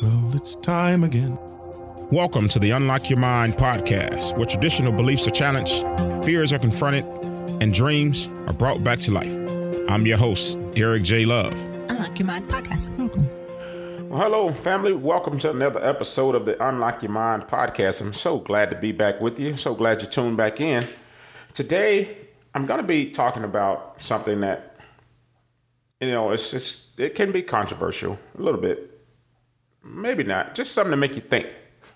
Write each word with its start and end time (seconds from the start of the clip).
Well, 0.00 0.30
it's 0.36 0.54
time 0.54 1.02
again. 1.02 1.36
Welcome 2.12 2.48
to 2.50 2.60
the 2.60 2.70
Unlock 2.70 3.10
Your 3.10 3.18
Mind 3.18 3.56
podcast, 3.56 4.36
where 4.36 4.46
traditional 4.46 4.92
beliefs 4.92 5.26
are 5.26 5.32
challenged, 5.32 5.84
fears 6.24 6.52
are 6.52 6.58
confronted, 6.60 7.04
and 7.60 7.74
dreams 7.74 8.28
are 8.46 8.52
brought 8.52 8.84
back 8.84 9.00
to 9.00 9.10
life. 9.10 9.32
I'm 9.90 10.06
your 10.06 10.16
host, 10.16 10.56
Derrick 10.70 11.02
J. 11.02 11.24
Love. 11.24 11.52
Unlock 11.90 12.16
Your 12.16 12.26
Mind 12.26 12.48
podcast. 12.48 12.96
Welcome. 12.96 13.26
Well, 14.08 14.20
hello, 14.20 14.52
family. 14.52 14.92
Welcome 14.92 15.36
to 15.40 15.50
another 15.50 15.84
episode 15.84 16.36
of 16.36 16.44
the 16.44 16.64
Unlock 16.64 17.02
Your 17.02 17.10
Mind 17.10 17.48
podcast. 17.48 18.00
I'm 18.00 18.14
so 18.14 18.38
glad 18.38 18.70
to 18.70 18.76
be 18.76 18.92
back 18.92 19.20
with 19.20 19.40
you. 19.40 19.56
So 19.56 19.74
glad 19.74 20.00
you 20.00 20.06
tuned 20.06 20.36
back 20.36 20.60
in. 20.60 20.86
Today, 21.54 22.18
I'm 22.54 22.66
going 22.66 22.80
to 22.80 22.86
be 22.86 23.10
talking 23.10 23.42
about 23.42 24.00
something 24.00 24.42
that, 24.42 24.76
you 26.00 26.12
know, 26.12 26.30
it's 26.30 26.52
just, 26.52 27.00
it 27.00 27.16
can 27.16 27.32
be 27.32 27.42
controversial 27.42 28.16
a 28.38 28.40
little 28.40 28.60
bit. 28.60 28.94
Maybe 29.82 30.24
not. 30.24 30.54
Just 30.54 30.72
something 30.72 30.90
to 30.90 30.96
make 30.96 31.14
you 31.14 31.20
think. 31.20 31.46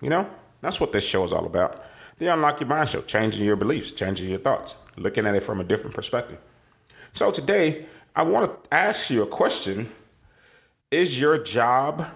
You 0.01 0.11
know, 0.11 0.29
that's 0.61 0.81
what 0.81 0.93
this 0.93 1.07
show 1.07 1.25
is 1.25 1.33
all 1.33 1.47
about. 1.47 1.85
The 2.19 2.33
Unlock 2.33 2.61
Your 2.61 2.69
Mind 2.69 2.89
show, 2.89 3.03
changing 3.03 3.45
your 3.45 3.57
beliefs, 3.57 3.93
changing 3.93 4.31
your 4.31 4.39
thoughts, 4.39 4.75
looking 4.97 5.27
at 5.27 5.35
it 5.35 5.43
from 5.43 5.61
a 5.61 5.65
different 5.65 5.95
perspective. 5.95 6.39
So 7.13 7.31
today, 7.31 7.87
I 8.15 8.23
want 8.23 8.65
to 8.65 8.75
ask 8.75 9.11
you 9.11 9.23
a 9.23 9.27
question 9.27 9.91
Is 10.91 11.21
your 11.21 11.39
job 11.39 12.07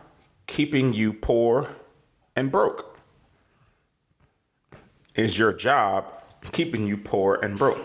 keeping 0.46 0.92
you 0.92 1.12
poor 1.12 1.68
and 2.34 2.52
broke? 2.52 2.98
Is 5.14 5.38
your 5.38 5.52
job 5.52 6.04
keeping 6.52 6.86
you 6.86 6.96
poor 6.96 7.40
and 7.42 7.58
broke? 7.58 7.78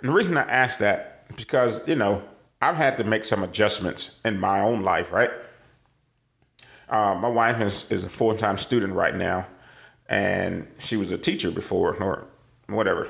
And 0.00 0.08
the 0.08 0.12
reason 0.12 0.36
I 0.36 0.42
ask 0.42 0.78
that 0.80 1.36
because, 1.36 1.86
you 1.86 1.96
know, 1.96 2.22
I've 2.60 2.76
had 2.76 2.96
to 2.98 3.04
make 3.04 3.24
some 3.24 3.42
adjustments 3.42 4.18
in 4.24 4.40
my 4.40 4.60
own 4.60 4.82
life, 4.82 5.12
right? 5.12 5.30
Uh, 6.88 7.14
my 7.14 7.28
wife 7.28 7.60
is, 7.60 7.90
is 7.90 8.04
a 8.04 8.08
full 8.08 8.36
time 8.36 8.58
student 8.58 8.92
right 8.92 9.14
now, 9.14 9.46
and 10.08 10.66
she 10.78 10.96
was 10.96 11.12
a 11.12 11.18
teacher 11.18 11.50
before 11.50 11.94
or 12.02 12.26
whatever. 12.68 13.08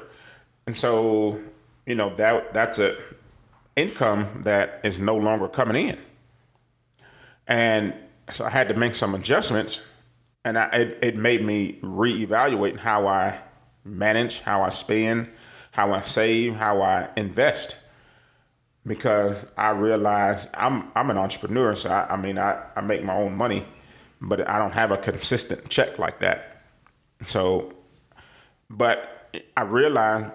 And 0.66 0.76
so, 0.76 1.40
you 1.84 1.94
know, 1.94 2.14
that 2.16 2.52
that's 2.54 2.78
a 2.78 2.96
income 3.76 4.42
that 4.44 4.80
is 4.82 4.98
no 4.98 5.16
longer 5.16 5.48
coming 5.48 5.88
in. 5.88 5.98
And 7.46 7.94
so 8.30 8.44
I 8.44 8.50
had 8.50 8.68
to 8.68 8.74
make 8.74 8.94
some 8.94 9.14
adjustments, 9.14 9.82
and 10.44 10.58
I, 10.58 10.68
it, 10.70 10.98
it 11.02 11.16
made 11.16 11.44
me 11.44 11.78
reevaluate 11.82 12.78
how 12.78 13.06
I 13.06 13.38
manage, 13.84 14.40
how 14.40 14.62
I 14.62 14.70
spend, 14.70 15.28
how 15.70 15.92
I 15.92 16.00
save, 16.00 16.56
how 16.56 16.82
I 16.82 17.08
invest. 17.16 17.76
Because 18.86 19.44
I 19.56 19.70
realized 19.70 20.48
I'm 20.54 20.90
I'm 20.94 21.10
an 21.10 21.18
entrepreneur, 21.18 21.74
so 21.74 21.90
I, 21.90 22.14
I 22.14 22.16
mean 22.16 22.38
I, 22.38 22.62
I 22.76 22.80
make 22.82 23.02
my 23.02 23.14
own 23.14 23.36
money, 23.36 23.66
but 24.20 24.48
I 24.48 24.58
don't 24.58 24.72
have 24.72 24.92
a 24.92 24.96
consistent 24.96 25.68
check 25.68 25.98
like 25.98 26.20
that. 26.20 26.62
So, 27.24 27.74
but 28.70 29.30
I 29.56 29.62
realized 29.62 30.30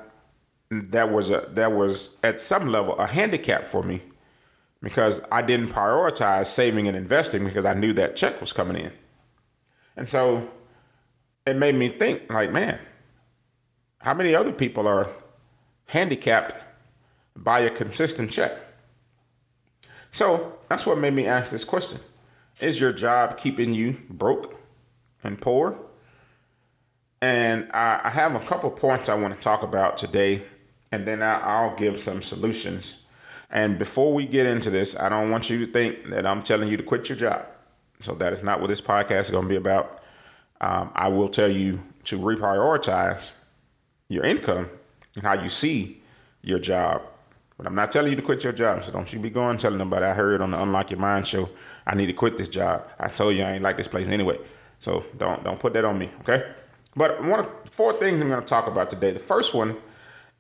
that 0.69 1.11
was 1.11 1.29
a 1.29 1.47
that 1.51 1.71
was 1.71 2.11
at 2.23 2.39
some 2.41 2.67
level 2.67 2.97
a 2.97 3.07
handicap 3.07 3.63
for 3.65 3.83
me 3.83 4.01
because 4.81 5.21
I 5.31 5.41
didn't 5.41 5.67
prioritize 5.67 6.47
saving 6.47 6.87
and 6.87 6.97
investing 6.97 7.45
because 7.45 7.65
I 7.65 7.73
knew 7.73 7.93
that 7.93 8.15
check 8.15 8.39
was 8.41 8.51
coming 8.51 8.77
in. 8.77 8.91
And 9.95 10.09
so 10.09 10.49
it 11.45 11.55
made 11.55 11.75
me 11.75 11.89
think 11.89 12.31
like, 12.31 12.51
man, 12.51 12.79
how 13.99 14.13
many 14.13 14.33
other 14.33 14.51
people 14.51 14.87
are 14.87 15.07
handicapped 15.85 16.55
by 17.35 17.61
a 17.61 17.69
consistent 17.69 18.31
check? 18.31 18.53
So 20.11 20.57
that's 20.67 20.85
what 20.85 20.97
made 20.97 21.13
me 21.13 21.25
ask 21.25 21.51
this 21.51 21.63
question. 21.63 21.99
Is 22.59 22.79
your 22.79 22.91
job 22.91 23.37
keeping 23.37 23.73
you 23.73 23.97
broke 24.09 24.59
and 25.23 25.39
poor? 25.39 25.79
And 27.21 27.69
I, 27.71 28.01
I 28.03 28.09
have 28.09 28.35
a 28.35 28.39
couple 28.39 28.69
points 28.71 29.09
I 29.09 29.15
want 29.15 29.35
to 29.35 29.41
talk 29.41 29.63
about 29.63 29.97
today, 29.97 30.43
and 30.91 31.05
then 31.05 31.21
I, 31.21 31.39
I'll 31.39 31.75
give 31.75 32.01
some 32.01 32.21
solutions 32.21 33.01
and 33.51 33.77
before 33.77 34.13
we 34.13 34.25
get 34.25 34.45
into 34.45 34.69
this, 34.69 34.97
I 34.97 35.09
don't 35.09 35.29
want 35.29 35.49
you 35.49 35.65
to 35.65 35.71
think 35.71 36.07
that 36.07 36.25
I'm 36.25 36.41
telling 36.41 36.69
you 36.69 36.77
to 36.77 36.83
quit 36.83 37.09
your 37.09 37.17
job. 37.17 37.45
So 37.99 38.15
that 38.15 38.31
is 38.31 38.43
not 38.43 38.61
what 38.61 38.67
this 38.67 38.81
podcast 38.81 39.21
is 39.21 39.29
going 39.29 39.43
to 39.43 39.49
be 39.49 39.57
about. 39.57 40.01
Um, 40.61 40.91
I 40.95 41.09
will 41.09 41.27
tell 41.27 41.51
you 41.51 41.83
to 42.05 42.17
reprioritize 42.17 43.33
your 44.07 44.23
income 44.23 44.69
and 45.15 45.23
how 45.23 45.33
you 45.33 45.49
see 45.49 46.01
your 46.41 46.59
job. 46.59 47.01
But 47.61 47.67
I'm 47.67 47.75
not 47.75 47.91
telling 47.91 48.09
you 48.09 48.15
to 48.15 48.23
quit 48.23 48.43
your 48.43 48.53
job. 48.53 48.83
So 48.83 48.91
don't 48.91 49.13
you 49.13 49.19
be 49.19 49.29
going 49.29 49.57
telling 49.57 49.77
nobody 49.77 50.03
I 50.03 50.13
heard 50.13 50.41
on 50.41 50.49
the 50.49 50.59
Unlock 50.59 50.89
Your 50.89 50.99
Mind 50.99 51.27
show 51.27 51.47
I 51.85 51.93
need 51.93 52.07
to 52.07 52.13
quit 52.13 52.35
this 52.35 52.49
job. 52.49 52.87
I 52.99 53.07
told 53.07 53.35
you 53.35 53.43
I 53.43 53.51
ain't 53.51 53.63
like 53.63 53.77
this 53.77 53.87
place 53.87 54.07
anyway. 54.07 54.39
So 54.79 55.05
don't 55.17 55.43
don't 55.43 55.59
put 55.59 55.73
that 55.73 55.85
on 55.85 55.99
me, 55.99 56.09
okay? 56.21 56.53
But 56.95 57.23
one 57.23 57.39
of 57.39 57.49
four 57.65 57.93
things 57.93 58.19
I'm 58.19 58.29
going 58.29 58.39
to 58.39 58.47
talk 58.47 58.65
about 58.65 58.89
today. 58.89 59.11
The 59.11 59.19
first 59.19 59.53
one 59.53 59.77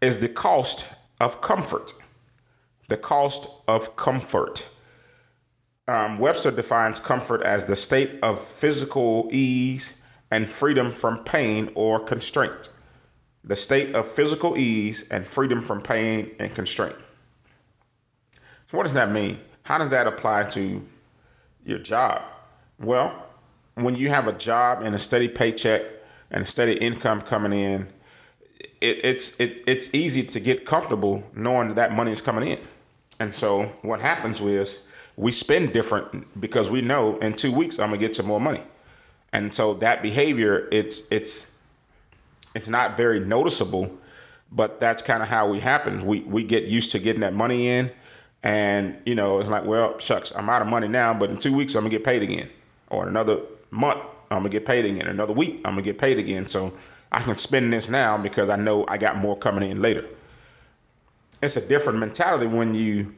is 0.01 0.17
the 0.17 0.29
cost 0.29 0.87
of 1.19 1.41
comfort 1.41 1.93
the 2.91 2.97
cost 2.97 3.47
of 3.69 3.95
comfort. 3.95 4.67
Um, 5.87 6.19
Webster 6.19 6.51
defines 6.51 6.99
comfort 6.99 7.41
as 7.41 7.63
the 7.63 7.75
state 7.77 8.19
of 8.21 8.37
physical 8.37 9.29
ease 9.31 10.01
and 10.29 10.47
freedom 10.47 10.91
from 10.91 11.23
pain 11.23 11.71
or 11.73 12.01
constraint. 12.01 12.69
The 13.45 13.55
state 13.55 13.95
of 13.95 14.11
physical 14.11 14.57
ease 14.57 15.09
and 15.09 15.25
freedom 15.25 15.61
from 15.61 15.81
pain 15.81 16.31
and 16.37 16.53
constraint. 16.53 16.97
What 18.71 18.83
does 18.83 18.93
that 18.93 19.11
mean? 19.11 19.39
How 19.63 19.77
does 19.77 19.89
that 19.89 20.07
apply 20.07 20.43
to 20.51 20.85
your 21.65 21.79
job? 21.79 22.21
Well, 22.79 23.25
when 23.75 23.95
you 23.95 24.09
have 24.09 24.27
a 24.27 24.33
job 24.33 24.81
and 24.81 24.95
a 24.95 24.99
steady 24.99 25.27
paycheck 25.27 25.83
and 26.31 26.43
a 26.43 26.45
steady 26.45 26.73
income 26.73 27.21
coming 27.21 27.53
in, 27.53 27.87
it, 28.79 29.05
it's 29.05 29.39
it, 29.39 29.63
it's 29.67 29.93
easy 29.93 30.23
to 30.23 30.39
get 30.39 30.65
comfortable 30.65 31.23
knowing 31.35 31.69
that, 31.69 31.75
that 31.75 31.91
money 31.93 32.11
is 32.11 32.21
coming 32.21 32.49
in. 32.49 32.59
And 33.19 33.33
so 33.33 33.71
what 33.81 33.99
happens 33.99 34.41
is 34.41 34.81
we 35.15 35.31
spend 35.31 35.73
different 35.73 36.41
because 36.41 36.71
we 36.71 36.81
know 36.81 37.17
in 37.17 37.35
two 37.35 37.51
weeks 37.51 37.77
I'm 37.79 37.89
gonna 37.89 37.99
get 37.99 38.15
some 38.15 38.25
more 38.25 38.41
money. 38.41 38.63
And 39.33 39.53
so 39.53 39.75
that 39.75 40.01
behavior, 40.01 40.67
it's 40.71 41.03
it's 41.11 41.55
it's 42.55 42.67
not 42.67 42.97
very 42.97 43.19
noticeable, 43.19 43.97
but 44.51 44.79
that's 44.79 45.01
kind 45.01 45.21
of 45.21 45.29
how 45.29 45.49
we 45.49 45.59
happen. 45.59 46.05
We 46.05 46.21
we 46.21 46.43
get 46.43 46.63
used 46.63 46.91
to 46.93 46.99
getting 46.99 47.21
that 47.21 47.33
money 47.33 47.67
in, 47.67 47.91
and 48.43 48.97
you 49.05 49.15
know 49.15 49.39
it's 49.39 49.49
like, 49.49 49.65
well, 49.65 49.97
shucks, 49.99 50.31
I'm 50.35 50.49
out 50.49 50.61
of 50.61 50.67
money 50.67 50.87
now, 50.87 51.13
but 51.13 51.29
in 51.29 51.37
two 51.37 51.53
weeks 51.55 51.75
I'm 51.75 51.81
gonna 51.81 51.91
get 51.91 52.03
paid 52.03 52.23
again, 52.23 52.49
or 52.89 53.07
another 53.07 53.39
month 53.69 54.01
I'm 54.29 54.39
gonna 54.39 54.49
get 54.49 54.65
paid 54.65 54.85
again, 54.85 55.07
another 55.07 55.33
week 55.33 55.61
I'm 55.65 55.73
gonna 55.73 55.81
get 55.81 55.97
paid 55.97 56.17
again. 56.17 56.47
So 56.47 56.73
I 57.11 57.21
can 57.21 57.35
spend 57.35 57.71
this 57.73 57.89
now 57.89 58.17
because 58.17 58.49
I 58.49 58.55
know 58.55 58.85
I 58.87 58.97
got 58.97 59.17
more 59.17 59.37
coming 59.37 59.69
in 59.69 59.81
later 59.81 60.07
it's 61.41 61.57
a 61.57 61.61
different 61.61 61.99
mentality 61.99 62.45
when 62.45 62.73
you 62.73 63.15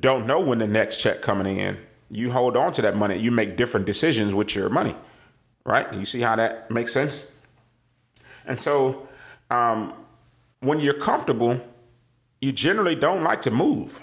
don't 0.00 0.26
know 0.26 0.40
when 0.40 0.58
the 0.58 0.66
next 0.66 0.98
check 0.98 1.22
coming 1.22 1.58
in. 1.58 1.78
You 2.10 2.32
hold 2.32 2.56
on 2.56 2.72
to 2.72 2.82
that 2.82 2.96
money. 2.96 3.16
You 3.16 3.30
make 3.30 3.56
different 3.56 3.86
decisions 3.86 4.34
with 4.34 4.54
your 4.54 4.68
money, 4.68 4.96
right? 5.64 5.92
You 5.94 6.04
see 6.04 6.20
how 6.20 6.36
that 6.36 6.70
makes 6.70 6.92
sense? 6.92 7.24
And 8.46 8.58
so, 8.58 9.06
um, 9.50 9.92
when 10.60 10.80
you're 10.80 10.98
comfortable, 10.98 11.60
you 12.40 12.52
generally 12.52 12.94
don't 12.94 13.22
like 13.22 13.42
to 13.42 13.50
move. 13.50 14.00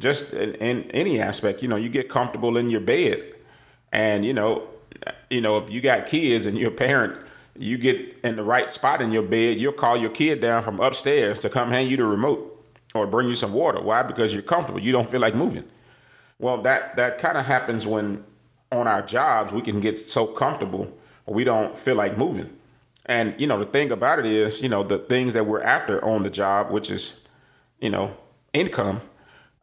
Just 0.00 0.32
in, 0.32 0.54
in 0.56 0.90
any 0.90 1.20
aspect, 1.20 1.62
you 1.62 1.68
know, 1.68 1.76
you 1.76 1.88
get 1.88 2.08
comfortable 2.08 2.56
in 2.56 2.70
your 2.70 2.80
bed, 2.80 3.34
and 3.92 4.24
you 4.24 4.32
know, 4.32 4.68
you 5.30 5.40
know, 5.40 5.58
if 5.58 5.70
you 5.70 5.80
got 5.80 6.06
kids 6.06 6.46
and 6.46 6.58
you're 6.58 6.72
a 6.72 6.74
parent 6.74 7.16
you 7.60 7.76
get 7.76 8.18
in 8.24 8.36
the 8.36 8.42
right 8.42 8.70
spot 8.70 9.02
in 9.02 9.12
your 9.12 9.22
bed, 9.22 9.58
you'll 9.58 9.72
call 9.72 9.96
your 9.96 10.10
kid 10.10 10.40
down 10.40 10.62
from 10.62 10.80
upstairs 10.80 11.38
to 11.40 11.50
come 11.50 11.70
hand 11.70 11.90
you 11.90 11.96
the 11.96 12.04
remote 12.04 12.64
or 12.94 13.06
bring 13.06 13.28
you 13.28 13.34
some 13.34 13.52
water. 13.52 13.80
Why? 13.82 14.02
Because 14.02 14.32
you're 14.32 14.42
comfortable. 14.42 14.80
You 14.80 14.92
don't 14.92 15.08
feel 15.08 15.20
like 15.20 15.34
moving. 15.34 15.64
Well, 16.38 16.62
that 16.62 16.96
that 16.96 17.18
kind 17.18 17.36
of 17.36 17.44
happens 17.44 17.86
when 17.86 18.24
on 18.72 18.88
our 18.88 19.02
jobs 19.02 19.52
we 19.52 19.60
can 19.60 19.80
get 19.80 19.98
so 19.98 20.26
comfortable 20.26 20.90
we 21.26 21.44
don't 21.44 21.76
feel 21.76 21.96
like 21.96 22.16
moving. 22.16 22.56
And 23.06 23.38
you 23.38 23.46
know 23.46 23.58
the 23.58 23.66
thing 23.66 23.90
about 23.90 24.18
it 24.18 24.26
is, 24.26 24.62
you 24.62 24.68
know, 24.68 24.82
the 24.82 24.98
things 24.98 25.34
that 25.34 25.44
we're 25.44 25.62
after 25.62 26.02
on 26.04 26.22
the 26.22 26.30
job, 26.30 26.70
which 26.70 26.90
is, 26.90 27.20
you 27.80 27.90
know, 27.90 28.16
income, 28.52 29.00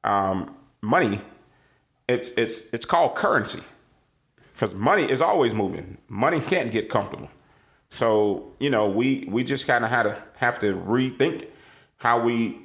um, 0.07 0.55
money. 0.81 1.19
It's 2.07 2.29
it's 2.31 2.61
it's 2.71 2.85
called 2.85 3.15
currency 3.15 3.61
because 4.53 4.73
money 4.73 5.03
is 5.03 5.21
always 5.21 5.53
moving. 5.53 5.97
Money 6.07 6.39
can't 6.39 6.71
get 6.71 6.89
comfortable. 6.89 7.29
So 7.89 8.53
you 8.59 8.69
know, 8.69 8.87
we 8.87 9.25
we 9.27 9.43
just 9.43 9.67
kind 9.67 9.83
of 9.83 9.91
had 9.91 10.03
to 10.03 10.23
have 10.37 10.57
to 10.59 10.73
rethink 10.73 11.47
how 11.97 12.21
we 12.21 12.59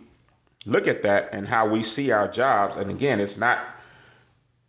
look 0.65 0.87
at 0.87 1.03
that 1.03 1.31
and 1.33 1.49
how 1.49 1.67
we 1.67 1.83
see 1.83 2.13
our 2.13 2.29
jobs. 2.29 2.77
And 2.77 2.91
again, 2.91 3.19
it's 3.19 3.37
not 3.37 3.59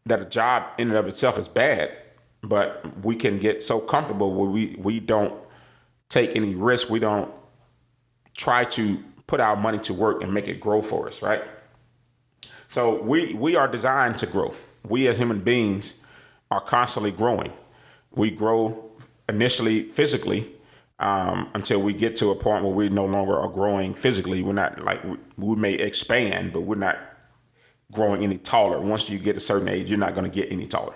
that 0.08 0.20
a 0.22 0.26
job 0.26 0.64
in 0.80 0.90
and 0.90 0.98
of 0.98 1.08
itself 1.08 1.38
is 1.38 1.48
bad, 1.48 1.96
but 2.42 2.84
we 3.04 3.16
can 3.16 3.38
get 3.38 3.62
so 3.62 3.80
comfortable 3.80 4.34
where 4.34 4.50
we 4.50 4.76
we 4.80 5.00
don't 5.00 5.36
take 6.10 6.36
any 6.36 6.56
risk. 6.56 6.90
We 6.90 7.00
don't 7.00 7.32
try 8.36 8.64
to 8.64 9.04
put 9.28 9.40
our 9.40 9.56
money 9.56 9.78
to 9.80 9.94
work 9.94 10.24
and 10.24 10.34
make 10.34 10.48
it 10.48 10.60
grow 10.60 10.82
for 10.82 11.08
us, 11.08 11.22
right? 11.22 11.44
So 12.74 13.00
we 13.04 13.36
we 13.36 13.56
are 13.56 13.68
designed 13.68 14.18
to 14.18 14.26
grow. 14.26 14.52
We 14.90 15.08
as 15.08 15.20
human 15.20 15.42
beings 15.42 15.94
are 16.50 16.60
constantly 16.60 17.12
growing. 17.12 17.54
We 18.16 18.32
grow 18.32 18.90
initially 19.30 19.92
physically 19.92 20.52
um, 20.98 21.52
until 21.54 21.84
we 21.84 21.94
get 21.94 22.16
to 22.16 22.32
a 22.32 22.36
point 22.36 22.64
where 22.64 22.74
we 22.74 22.90
no 22.90 23.06
longer 23.06 23.38
are 23.38 23.48
growing 23.48 23.94
physically. 23.94 24.42
We're 24.42 24.54
not 24.54 24.84
like 24.84 25.04
we, 25.38 25.56
may 25.56 25.76
expand, 25.76 26.52
but 26.52 26.62
we're 26.62 26.74
not 26.74 26.98
growing 27.92 28.24
any 28.24 28.40
taller. 28.40 28.82
Once 28.82 29.08
you 29.08 29.20
get 29.20 29.38
a 29.38 29.40
certain 29.40 29.68
age, 29.68 29.92
you're 29.92 30.00
not 30.00 30.16
going 30.16 30.26
to 30.26 30.36
get 30.36 30.52
any 30.52 30.66
taller. 30.66 30.96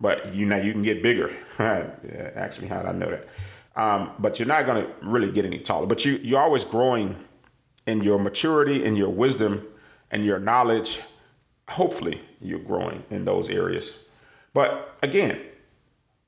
But 0.00 0.34
you 0.34 0.46
know 0.46 0.56
you 0.56 0.72
can 0.72 0.80
get 0.80 1.02
bigger. 1.02 1.30
Ask 1.58 2.62
me 2.62 2.66
how 2.66 2.78
did 2.78 2.88
I 2.88 2.92
know 2.92 3.10
that? 3.10 3.28
Um, 3.76 4.12
but 4.18 4.38
you're 4.38 4.48
not 4.48 4.64
going 4.64 4.86
to 4.86 4.90
really 5.02 5.30
get 5.30 5.44
any 5.44 5.58
taller. 5.58 5.84
But 5.84 6.02
you 6.02 6.18
you're 6.22 6.40
always 6.40 6.64
growing 6.64 7.14
in 7.86 8.00
your 8.00 8.18
maturity, 8.18 8.82
in 8.82 8.96
your 8.96 9.10
wisdom, 9.10 9.66
and 10.10 10.24
your 10.24 10.38
knowledge. 10.38 11.00
Hopefully, 11.68 12.20
you're 12.40 12.58
growing 12.58 13.04
in 13.10 13.24
those 13.24 13.48
areas. 13.50 13.98
But 14.52 14.96
again, 15.02 15.40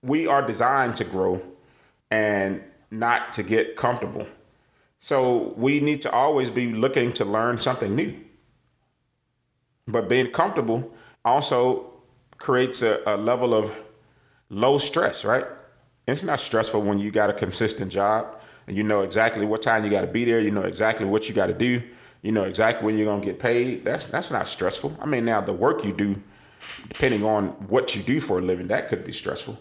we 0.03 0.27
are 0.27 0.47
designed 0.47 0.97
to 0.97 1.05
grow 1.05 1.43
and 2.11 2.63
not 2.91 3.33
to 3.33 3.43
get 3.43 3.77
comfortable. 3.77 4.27
So 5.01 5.55
we 5.57 5.81
need 5.81 6.03
to 6.03 6.13
always 6.13 6.51
be 6.51 6.73
looking 6.73 7.13
to 7.15 7.25
learn 7.25 7.59
something 7.59 7.95
new. 7.97 8.15
But 9.89 10.09
being 10.09 10.31
comfortable 10.31 10.93
also 11.25 11.93
creates 12.39 12.83
a, 12.83 13.01
a 13.07 13.17
level 13.17 13.55
of 13.55 13.75
low 14.49 14.79
stress, 14.79 15.25
right? 15.25 15.47
It's 16.07 16.23
not 16.23 16.39
stressful 16.39 16.83
when 16.83 16.99
you 16.99 17.11
got 17.11 17.31
a 17.31 17.33
consistent 17.33 17.91
job 17.91 18.41
and 18.67 18.77
you 18.77 18.83
know 18.83 19.03
exactly 19.03 19.47
what 19.47 19.63
time 19.63 19.85
you 19.85 19.91
got 19.91 20.03
to 20.03 20.07
be 20.07 20.25
there. 20.25 20.41
You 20.41 20.51
know 20.51 20.63
exactly 20.63 21.07
what 21.07 21.29
you 21.29 21.35
got 21.35 21.47
to 21.47 21.55
do. 21.55 21.83
You 22.23 22.31
know 22.33 22.45
exactly 22.45 22.87
when 22.87 22.97
you're 22.97 23.07
gonna 23.07 23.25
get 23.25 23.39
paid. 23.39 23.85
That's 23.85 24.07
that's 24.07 24.31
not 24.31 24.49
stressful. 24.49 24.97
I 25.01 25.07
mean, 25.07 25.25
now 25.25 25.41
the 25.41 25.53
work 25.53 25.85
you 25.85 25.93
do, 25.93 26.23
depending 26.89 27.25
on 27.25 27.49
what 27.69 27.97
you 27.97 28.03
do 28.03 28.21
for 28.21 28.39
a 28.39 28.43
living, 28.43 28.69
that 28.69 28.89
could 28.89 29.05
be 29.05 29.13
stressful. 29.13 29.59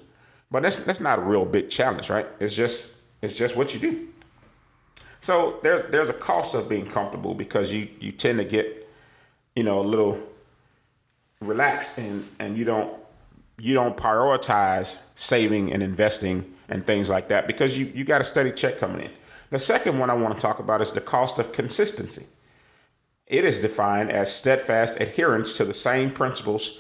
But 0.52 0.64
that's 0.64 0.80
that's 0.80 1.02
not 1.02 1.20
a 1.20 1.22
real 1.24 1.46
big 1.46 1.70
challenge, 1.70 2.10
right? 2.10 2.28
It's 2.40 2.56
just 2.56 2.94
it's 3.22 3.36
just 3.36 3.56
what 3.56 3.74
you 3.74 3.80
do. 3.80 4.08
So 5.22 5.60
there's 5.64 5.90
there's 5.92 6.10
a 6.10 6.14
cost 6.14 6.54
of 6.54 6.70
being 6.70 6.86
comfortable 6.86 7.34
because 7.34 7.74
you 7.74 7.88
you 8.00 8.12
tend 8.12 8.38
to 8.38 8.46
get, 8.46 8.88
you 9.56 9.64
know, 9.64 9.80
a 9.80 9.88
little 9.88 10.22
relaxed 11.40 11.98
and 11.98 12.24
and 12.40 12.58
you 12.58 12.64
don't 12.64 12.94
you 13.58 13.74
don't 13.74 13.98
prioritize 13.98 15.00
saving 15.16 15.74
and 15.74 15.82
investing 15.82 16.54
and 16.70 16.86
things 16.86 17.10
like 17.10 17.30
that 17.30 17.48
because 17.48 17.78
you 17.78 17.92
you 17.96 18.04
got 18.04 18.22
a 18.22 18.24
steady 18.24 18.52
check 18.52 18.78
coming 18.78 19.02
in. 19.06 19.12
The 19.50 19.60
second 19.60 20.00
one 20.00 20.10
I 20.10 20.14
want 20.14 20.36
to 20.36 20.42
talk 20.42 20.60
about 20.60 20.82
is 20.82 20.92
the 20.92 21.02
cost 21.02 21.40
of 21.40 21.52
consistency. 21.52 22.26
It 23.32 23.46
is 23.46 23.60
defined 23.60 24.12
as 24.12 24.36
steadfast 24.36 25.00
adherence 25.00 25.56
to 25.56 25.64
the 25.64 25.74
same 25.74 26.12
principles, 26.12 26.80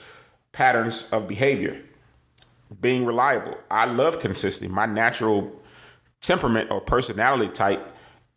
patterns 0.51 1.07
of 1.11 1.27
behavior 1.27 1.81
being 2.79 3.05
reliable. 3.05 3.57
I 3.69 3.85
love 3.85 4.19
consistency. 4.19 4.71
My 4.71 4.85
natural 4.85 5.51
temperament 6.19 6.69
or 6.69 6.81
personality 6.81 7.51
type, 7.51 7.85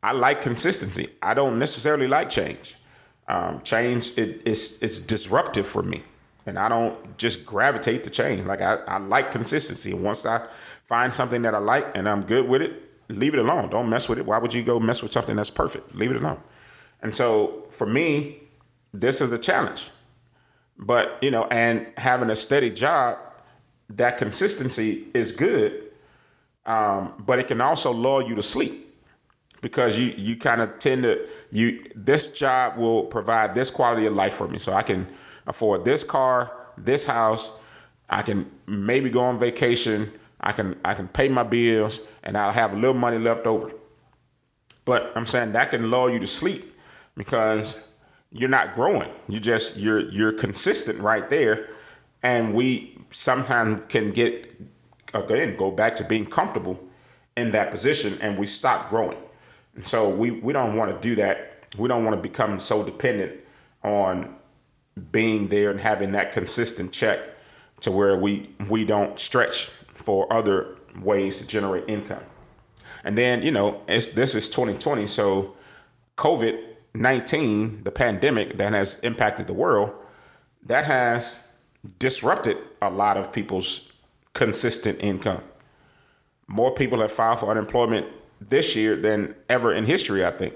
I 0.02 0.12
like 0.12 0.40
consistency. 0.42 1.10
I 1.22 1.34
don't 1.34 1.58
necessarily 1.58 2.06
like 2.06 2.30
change. 2.30 2.76
Um, 3.26 3.62
change 3.62 4.16
it, 4.16 4.42
it's 4.44 4.80
it's 4.82 5.00
disruptive 5.00 5.66
for 5.66 5.82
me, 5.82 6.04
and 6.46 6.58
I 6.58 6.68
don't 6.68 7.16
just 7.16 7.44
gravitate 7.44 8.04
to 8.04 8.10
change. 8.10 8.44
Like 8.44 8.60
I, 8.60 8.74
I 8.86 8.98
like 8.98 9.32
consistency. 9.32 9.92
Once 9.92 10.24
I 10.24 10.46
find 10.84 11.12
something 11.12 11.42
that 11.42 11.54
I 11.54 11.58
like 11.58 11.96
and 11.96 12.08
I'm 12.08 12.22
good 12.22 12.46
with 12.46 12.62
it, 12.62 12.82
leave 13.08 13.34
it 13.34 13.40
alone. 13.40 13.70
Don't 13.70 13.88
mess 13.88 14.08
with 14.08 14.18
it. 14.18 14.26
Why 14.26 14.38
would 14.38 14.54
you 14.54 14.62
go 14.62 14.78
mess 14.78 15.02
with 15.02 15.12
something 15.12 15.36
that's 15.36 15.50
perfect? 15.50 15.94
Leave 15.94 16.10
it 16.10 16.18
alone. 16.18 16.40
And 17.04 17.14
so 17.14 17.66
for 17.70 17.86
me, 17.86 18.40
this 18.92 19.20
is 19.20 19.30
a 19.30 19.38
challenge. 19.38 19.90
But 20.76 21.18
you 21.22 21.30
know, 21.30 21.44
and 21.44 21.86
having 21.98 22.30
a 22.30 22.36
steady 22.36 22.70
job 22.70 23.18
that 23.90 24.18
consistency 24.18 25.04
is 25.14 25.30
good, 25.30 25.90
um, 26.66 27.12
but 27.24 27.38
it 27.38 27.46
can 27.46 27.60
also 27.60 27.92
lull 27.92 28.22
you 28.22 28.34
to 28.34 28.42
sleep 28.42 28.80
because 29.60 29.98
you 29.98 30.14
you 30.16 30.36
kind 30.36 30.60
of 30.60 30.78
tend 30.78 31.04
to 31.04 31.28
you 31.52 31.84
this 31.94 32.30
job 32.30 32.76
will 32.76 33.04
provide 33.04 33.54
this 33.54 33.70
quality 33.70 34.06
of 34.06 34.14
life 34.14 34.34
for 34.34 34.48
me, 34.48 34.58
so 34.58 34.72
I 34.72 34.82
can 34.82 35.06
afford 35.46 35.84
this 35.84 36.02
car, 36.02 36.50
this 36.78 37.04
house, 37.04 37.52
I 38.08 38.22
can 38.22 38.50
maybe 38.66 39.10
go 39.10 39.20
on 39.20 39.38
vacation, 39.38 40.10
I 40.40 40.52
can 40.52 40.74
I 40.84 40.94
can 40.94 41.06
pay 41.06 41.28
my 41.28 41.44
bills, 41.44 42.00
and 42.24 42.36
I'll 42.36 42.50
have 42.50 42.72
a 42.72 42.76
little 42.76 42.94
money 42.94 43.18
left 43.18 43.46
over. 43.46 43.70
But 44.86 45.12
I'm 45.14 45.26
saying 45.26 45.52
that 45.52 45.70
can 45.70 45.90
lull 45.90 46.10
you 46.10 46.18
to 46.18 46.26
sleep 46.26 46.73
because 47.16 47.86
you're 48.32 48.48
not 48.48 48.74
growing. 48.74 49.10
You 49.28 49.40
just 49.40 49.76
you're 49.76 50.10
you're 50.10 50.32
consistent 50.32 51.00
right 51.00 51.28
there, 51.30 51.68
and 52.22 52.54
we 52.54 52.98
sometimes 53.10 53.82
can 53.88 54.10
get 54.12 54.60
again 55.14 55.56
go 55.56 55.70
back 55.70 55.94
to 55.96 56.04
being 56.04 56.26
comfortable 56.26 56.78
in 57.36 57.50
that 57.52 57.70
position 57.70 58.18
and 58.20 58.38
we 58.38 58.46
stop 58.46 58.90
growing. 58.90 59.18
And 59.74 59.86
so 59.86 60.08
we, 60.08 60.30
we 60.30 60.52
don't 60.52 60.76
want 60.76 60.90
to 60.94 61.08
do 61.08 61.16
that. 61.16 61.66
We 61.78 61.88
don't 61.88 62.04
want 62.04 62.16
to 62.16 62.22
become 62.22 62.60
so 62.60 62.84
dependent 62.84 63.40
on 63.82 64.36
being 65.10 65.48
there 65.48 65.70
and 65.70 65.80
having 65.80 66.12
that 66.12 66.32
consistent 66.32 66.92
check 66.92 67.20
to 67.80 67.90
where 67.90 68.16
we 68.16 68.50
we 68.68 68.84
don't 68.84 69.18
stretch 69.18 69.66
for 69.94 70.32
other 70.32 70.76
ways 71.00 71.38
to 71.38 71.46
generate 71.46 71.88
income. 71.88 72.22
And 73.02 73.18
then, 73.18 73.42
you 73.42 73.50
know, 73.50 73.82
this 73.86 74.34
is 74.34 74.48
2020, 74.48 75.06
so 75.08 75.56
COVID 76.16 76.73
19, 76.94 77.82
the 77.84 77.90
pandemic 77.90 78.56
that 78.58 78.72
has 78.72 78.96
impacted 79.02 79.46
the 79.46 79.52
world, 79.52 79.92
that 80.64 80.84
has 80.84 81.40
disrupted 81.98 82.56
a 82.80 82.90
lot 82.90 83.16
of 83.16 83.32
people's 83.32 83.92
consistent 84.32 84.98
income. 85.00 85.42
More 86.46 86.72
people 86.72 87.00
have 87.00 87.12
filed 87.12 87.40
for 87.40 87.50
unemployment 87.50 88.06
this 88.40 88.76
year 88.76 88.96
than 88.96 89.34
ever 89.48 89.72
in 89.72 89.86
history, 89.86 90.24
I 90.24 90.30
think. 90.30 90.54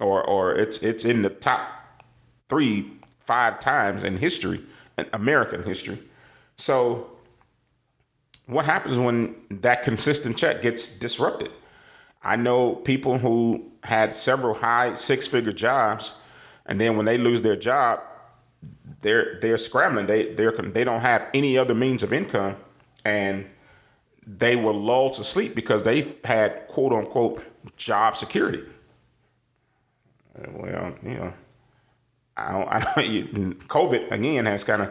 Or 0.00 0.22
or 0.22 0.54
it's 0.54 0.78
it's 0.78 1.04
in 1.04 1.22
the 1.22 1.30
top 1.30 1.68
three, 2.48 2.92
five 3.18 3.58
times 3.58 4.04
in 4.04 4.16
history, 4.16 4.62
in 4.96 5.06
American 5.12 5.64
history. 5.64 5.98
So 6.56 7.10
what 8.46 8.64
happens 8.64 8.98
when 8.98 9.34
that 9.50 9.82
consistent 9.82 10.38
check 10.38 10.62
gets 10.62 10.88
disrupted? 10.88 11.50
I 12.22 12.36
know 12.36 12.76
people 12.76 13.18
who 13.18 13.67
had 13.84 14.14
several 14.14 14.54
high 14.54 14.94
six 14.94 15.26
figure 15.26 15.52
jobs, 15.52 16.14
and 16.66 16.80
then 16.80 16.96
when 16.96 17.06
they 17.06 17.18
lose 17.18 17.42
their 17.42 17.56
job, 17.56 18.00
they're 19.00 19.38
they're 19.40 19.58
scrambling. 19.58 20.06
They 20.06 20.34
they 20.34 20.50
they 20.50 20.84
don't 20.84 21.00
have 21.00 21.28
any 21.34 21.56
other 21.56 21.74
means 21.74 22.02
of 22.02 22.12
income, 22.12 22.56
and 23.04 23.46
they 24.26 24.56
were 24.56 24.72
lulled 24.72 25.14
to 25.14 25.24
sleep 25.24 25.54
because 25.54 25.82
they 25.82 26.06
had 26.24 26.68
quote 26.68 26.92
unquote 26.92 27.42
job 27.76 28.16
security. 28.16 28.62
Well, 30.52 30.94
you 31.02 31.14
know, 31.14 31.32
I 32.36 32.52
don't, 32.52 32.68
I 32.68 32.78
don't, 32.80 33.58
COVID 33.68 34.10
again 34.12 34.46
has 34.46 34.64
kind 34.64 34.82
of 34.82 34.90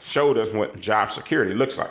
showed 0.00 0.38
us 0.38 0.52
what 0.52 0.80
job 0.80 1.12
security 1.12 1.54
looks 1.54 1.78
like. 1.78 1.90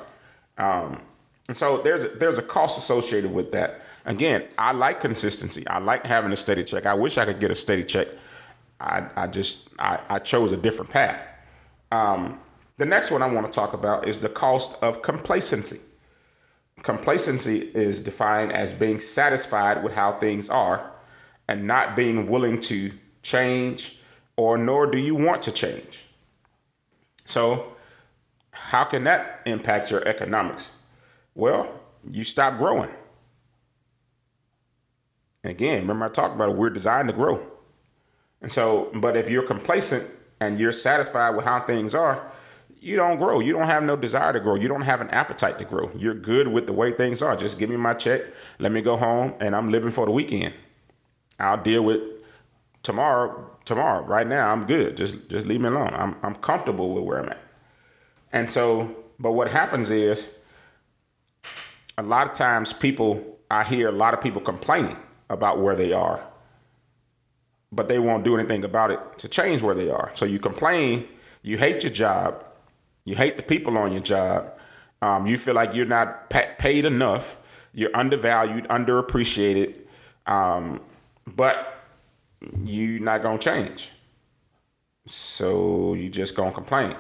Um, 0.58 1.02
and 1.50 1.58
so 1.58 1.82
there's 1.82 2.06
a, 2.06 2.10
there's 2.10 2.38
a 2.38 2.44
cost 2.44 2.78
associated 2.78 3.34
with 3.34 3.52
that. 3.52 3.82
Again, 4.06 4.46
I 4.58 4.74
like 4.74 5.00
consistency. 5.00 5.66
I 5.68 5.80
like 5.80 6.06
having 6.06 6.32
a 6.32 6.36
steady 6.36 6.64
check. 6.64 6.86
I 6.86 6.94
wish 6.94 7.18
I 7.18 7.26
could 7.26 7.40
get 7.40 7.52
a 7.52 7.56
steady 7.56 7.84
check. 7.84 8.08
I, 8.80 9.08
I 9.16 9.28
just 9.28 9.70
I, 9.80 10.00
I 10.10 10.20
chose 10.20 10.52
a 10.52 10.58
different 10.58 10.92
path. 10.92 11.22
Um, 11.92 12.40
the 12.78 12.86
next 12.86 13.12
one 13.12 13.22
I 13.22 13.28
want 13.28 13.46
to 13.46 13.52
talk 13.52 13.74
about 13.74 14.08
is 14.08 14.20
the 14.20 14.30
cost 14.30 14.76
of 14.82 15.02
complacency. 15.02 15.80
Complacency 16.82 17.60
is 17.74 18.02
defined 18.02 18.52
as 18.52 18.74
being 18.74 19.00
satisfied 19.00 19.84
with 19.84 19.94
how 19.94 20.14
things 20.14 20.50
are 20.50 20.92
and 21.48 21.66
not 21.66 21.96
being 21.96 22.28
willing 22.28 22.60
to 22.60 22.92
change, 23.22 24.00
or 24.36 24.58
nor 24.58 24.88
do 24.88 24.98
you 24.98 25.16
want 25.16 25.42
to 25.44 25.52
change. 25.52 26.06
So, 27.26 27.74
how 28.52 28.84
can 28.84 29.04
that 29.06 29.42
impact 29.46 29.92
your 29.92 30.06
economics? 30.08 30.72
Well, 31.36 31.80
you 32.10 32.24
stop 32.24 32.58
growing. 32.58 32.90
Again, 35.44 35.82
remember 35.82 36.06
I 36.06 36.10
talked 36.10 36.36
about 36.36 36.50
it, 36.50 36.56
we're 36.56 36.70
designed 36.70 37.10
to 37.10 37.14
grow. 37.14 37.46
And 38.42 38.52
so, 38.52 38.90
but 38.96 39.18
if 39.18 39.30
you're 39.30 39.44
complacent 39.44 40.10
and 40.40 40.60
you're 40.60 40.72
satisfied 40.72 41.32
with 41.36 41.46
how 41.46 41.62
things 41.62 41.94
are, 41.96 42.32
you 42.80 42.98
don't 42.98 43.18
grow. 43.18 43.40
You 43.40 43.54
don't 43.54 43.68
have 43.68 43.84
no 43.84 43.96
desire 43.96 44.34
to 44.34 44.40
grow. 44.42 44.56
You 44.56 44.68
don't 44.68 44.82
have 44.82 45.00
an 45.00 45.10
appetite 45.10 45.58
to 45.60 45.66
grow. 45.66 45.90
You're 45.96 46.14
good 46.14 46.50
with 46.50 46.68
the 46.68 46.74
way 46.74 46.92
things 46.92 47.22
are. 47.22 47.36
Just 47.38 47.58
give 47.58 47.70
me 47.70 47.78
my 47.78 47.94
check, 47.94 48.22
let 48.60 48.72
me 48.72 48.82
go 48.82 48.98
home, 48.98 49.34
and 49.40 49.56
I'm 49.56 49.72
living 49.72 49.92
for 49.92 50.06
the 50.06 50.12
weekend. 50.12 50.54
I'll 51.40 51.62
deal 51.62 51.84
with 51.84 52.02
tomorrow. 52.84 53.50
Tomorrow, 53.66 54.04
right 54.04 54.28
now, 54.28 54.50
I'm 54.50 54.66
good. 54.66 54.98
Just 54.98 55.30
just 55.30 55.46
leave 55.46 55.62
me 55.62 55.70
alone. 55.70 55.92
I'm 55.94 56.18
I'm 56.22 56.36
comfortable 56.36 56.94
with 56.94 57.06
where 57.06 57.20
I'm 57.22 57.30
at. 57.30 57.38
And 58.34 58.50
so, 58.50 58.94
but 59.20 59.32
what 59.32 59.50
happens 59.50 59.90
is, 59.90 60.38
a 61.98 62.04
lot 62.04 62.28
of 62.28 62.34
times 62.34 62.74
people, 62.74 63.40
I 63.50 63.64
hear 63.64 63.88
a 63.88 63.94
lot 63.94 64.14
of 64.14 64.20
people 64.20 64.42
complaining 64.42 64.98
about 65.34 65.60
where 65.60 65.76
they 65.76 65.92
are 65.92 66.24
but 67.76 67.88
they 67.88 68.00
won't 68.00 68.24
do 68.24 68.38
anything 68.38 68.64
about 68.64 68.92
it 68.92 69.00
to 69.18 69.28
change 69.28 69.62
where 69.62 69.76
they 69.76 69.90
are. 69.90 70.12
So 70.16 70.26
you 70.26 70.40
complain, 70.40 71.08
you 71.42 71.58
hate 71.58 71.84
your 71.84 71.92
job, 71.92 72.46
you 73.06 73.16
hate 73.16 73.36
the 73.36 73.44
people 73.44 73.78
on 73.78 73.92
your 73.92 74.02
job, 74.02 74.52
Um, 75.02 75.28
you 75.28 75.38
feel 75.38 75.54
like 75.54 75.76
you're 75.76 75.86
not 75.86 76.30
pa- 76.30 76.56
paid 76.58 76.86
enough, 76.86 77.36
you're 77.74 77.94
undervalued, 77.94 78.66
underappreciated, 78.70 79.82
um, 80.28 80.80
but 81.36 81.84
you're 82.64 83.02
not 83.02 83.22
gonna 83.22 83.38
change. 83.38 83.92
So 85.06 85.94
you 85.94 86.08
just 86.08 86.36
gonna 86.36 86.54
complain. 86.54 86.96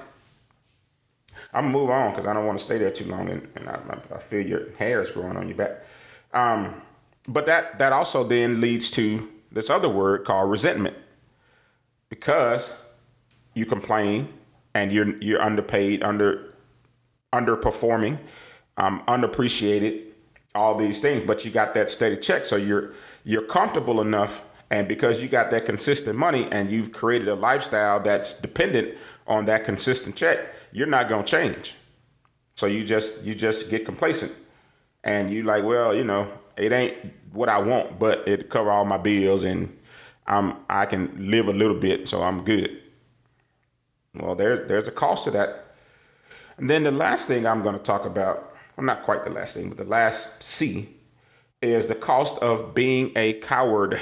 I'm 1.53 1.65
gonna 1.65 1.77
move 1.77 1.89
on 1.89 2.11
because 2.11 2.27
I 2.27 2.33
don't 2.33 2.45
want 2.45 2.59
to 2.59 2.65
stay 2.65 2.77
there 2.77 2.91
too 2.91 3.05
long, 3.05 3.29
and, 3.29 3.47
and 3.55 3.69
I, 3.69 3.79
I, 4.13 4.19
feel 4.19 4.45
your 4.45 4.71
hair 4.73 4.99
is 4.99 5.09
growing 5.09 5.37
on 5.37 5.47
your 5.47 5.55
back. 5.55 5.85
Um, 6.33 6.81
but 7.27 7.45
that 7.45 7.79
that 7.79 7.93
also 7.93 8.23
then 8.23 8.59
leads 8.61 8.91
to 8.91 9.29
this 9.51 9.69
other 9.69 9.89
word 9.89 10.25
called 10.25 10.49
resentment, 10.49 10.95
because 12.09 12.75
you 13.53 13.65
complain 13.65 14.27
and 14.73 14.91
you're 14.91 15.15
you're 15.17 15.41
underpaid, 15.41 16.03
under 16.03 16.53
underperforming, 17.31 18.17
um, 18.77 19.03
unappreciated, 19.07 20.13
all 20.55 20.75
these 20.75 20.99
things, 20.99 21.23
but 21.23 21.43
you 21.45 21.51
got 21.51 21.73
that 21.73 21.89
steady 21.89 22.17
check, 22.17 22.45
so 22.45 22.55
you're 22.55 22.93
you're 23.23 23.45
comfortable 23.45 24.01
enough, 24.01 24.43
and 24.69 24.87
because 24.87 25.21
you 25.21 25.27
got 25.27 25.49
that 25.51 25.65
consistent 25.65 26.17
money 26.17 26.47
and 26.51 26.69
you've 26.71 26.91
created 26.91 27.27
a 27.27 27.35
lifestyle 27.35 27.99
that's 27.99 28.33
dependent 28.33 28.97
on 29.27 29.45
that 29.45 29.63
consistent 29.63 30.15
check, 30.15 30.39
you're 30.71 30.87
not 30.87 31.07
gonna 31.07 31.23
change. 31.23 31.75
So 32.55 32.67
you 32.67 32.83
just 32.83 33.23
you 33.23 33.33
just 33.33 33.69
get 33.69 33.85
complacent, 33.85 34.31
and 35.03 35.31
you 35.31 35.43
like, 35.43 35.63
well, 35.63 35.95
you 35.95 36.03
know, 36.03 36.31
it 36.57 36.71
ain't 36.71 36.95
what 37.31 37.49
I 37.49 37.59
want, 37.59 37.99
but 37.99 38.27
it 38.27 38.49
cover 38.49 38.71
all 38.71 38.85
my 38.85 38.97
bills, 38.97 39.43
and 39.43 39.75
I'm 40.27 40.55
I 40.69 40.85
can 40.85 41.29
live 41.29 41.47
a 41.47 41.53
little 41.53 41.79
bit, 41.79 42.07
so 42.07 42.21
I'm 42.21 42.43
good. 42.43 42.79
Well, 44.15 44.35
there's 44.35 44.67
there's 44.67 44.87
a 44.87 44.91
cost 44.91 45.23
to 45.25 45.31
that. 45.31 45.75
And 46.57 46.69
then 46.69 46.83
the 46.83 46.91
last 46.91 47.27
thing 47.27 47.47
I'm 47.47 47.63
going 47.63 47.75
to 47.75 47.81
talk 47.81 48.05
about, 48.05 48.55
well, 48.77 48.85
not 48.85 49.03
quite 49.03 49.23
the 49.23 49.31
last 49.31 49.55
thing, 49.55 49.69
but 49.69 49.77
the 49.77 49.85
last 49.85 50.43
C 50.43 50.89
is 51.61 51.87
the 51.87 51.95
cost 51.95 52.37
of 52.39 52.75
being 52.75 53.11
a 53.15 53.33
coward. 53.33 53.99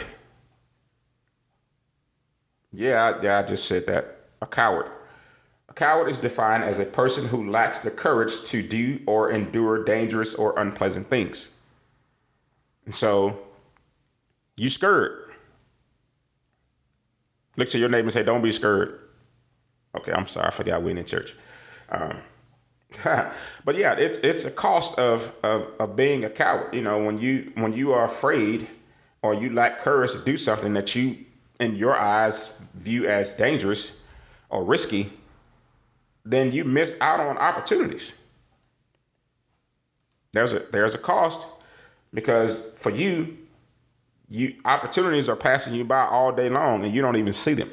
Yeah, 2.74 3.20
yeah, 3.22 3.39
I 3.39 3.43
just 3.43 3.65
said 3.65 3.88
that. 3.88 4.17
A 4.41 4.48
coward. 4.48 4.91
A 5.70 5.74
coward 5.74 6.10
is 6.10 6.17
defined 6.17 6.63
as 6.63 6.79
a 6.79 6.86
person 6.86 7.27
who 7.27 7.50
lacks 7.50 7.79
the 7.79 7.91
courage 7.91 8.41
to 8.46 8.62
do 8.62 9.00
or 9.05 9.31
endure 9.31 9.84
dangerous 9.84 10.34
or 10.34 10.58
unpleasant 10.58 11.10
things. 11.10 11.50
And 12.85 12.95
so 12.95 13.39
you 14.57 14.69
scared. 14.69 15.31
Look 17.57 17.69
to 17.69 17.79
your 17.79 17.89
neighbor 17.89 18.05
and 18.05 18.13
say, 18.13 18.23
Don't 18.23 18.41
be 18.41 18.51
scared. 18.51 19.00
Okay, 19.95 20.13
I'm 20.13 20.25
sorry, 20.25 20.47
I 20.47 20.51
forgot 20.51 20.81
we 20.81 20.91
in 20.91 21.05
church. 21.05 21.35
Um, 21.89 22.17
but 23.03 23.77
yeah, 23.77 23.93
it's 23.93 24.19
it's 24.19 24.45
a 24.45 24.51
cost 24.51 24.97
of, 25.00 25.33
of 25.43 25.67
of 25.79 25.95
being 25.95 26.23
a 26.23 26.29
coward. 26.29 26.73
You 26.73 26.81
know, 26.81 27.03
when 27.03 27.19
you 27.19 27.51
when 27.55 27.73
you 27.73 27.93
are 27.93 28.05
afraid 28.05 28.67
or 29.21 29.33
you 29.33 29.53
lack 29.53 29.79
courage 29.79 30.11
to 30.13 30.19
do 30.19 30.38
something 30.38 30.73
that 30.73 30.95
you, 30.95 31.17
in 31.59 31.75
your 31.75 31.95
eyes, 31.95 32.51
view 32.73 33.07
as 33.07 33.33
dangerous 33.33 34.00
or 34.50 34.63
risky, 34.63 35.13
then 36.25 36.51
you 36.51 36.63
miss 36.63 36.97
out 37.00 37.19
on 37.19 37.38
opportunities. 37.38 38.13
There's 40.33 40.53
a 40.53 40.59
there's 40.71 40.95
a 40.95 40.97
cost 40.97 41.45
because 42.13 42.61
for 42.75 42.89
you, 42.89 43.37
you 44.29 44.55
opportunities 44.65 45.27
are 45.27 45.35
passing 45.35 45.73
you 45.73 45.83
by 45.83 46.05
all 46.05 46.31
day 46.31 46.49
long 46.49 46.83
and 46.83 46.93
you 46.93 47.01
don't 47.01 47.17
even 47.17 47.33
see 47.33 47.53
them. 47.53 47.69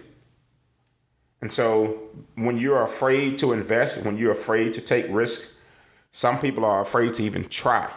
And 1.41 1.53
so 1.53 2.11
when 2.35 2.59
you're 2.59 2.83
afraid 2.83 3.39
to 3.39 3.53
invest, 3.53 4.05
when 4.05 4.17
you're 4.17 4.33
afraid 4.33 4.75
to 4.75 4.81
take 4.81 5.07
risk, 5.09 5.53
some 6.11 6.39
people 6.41 6.65
are 6.65 6.81
afraid 6.81 7.15
to 7.15 7.23
even 7.23 7.45
try. 7.49 7.93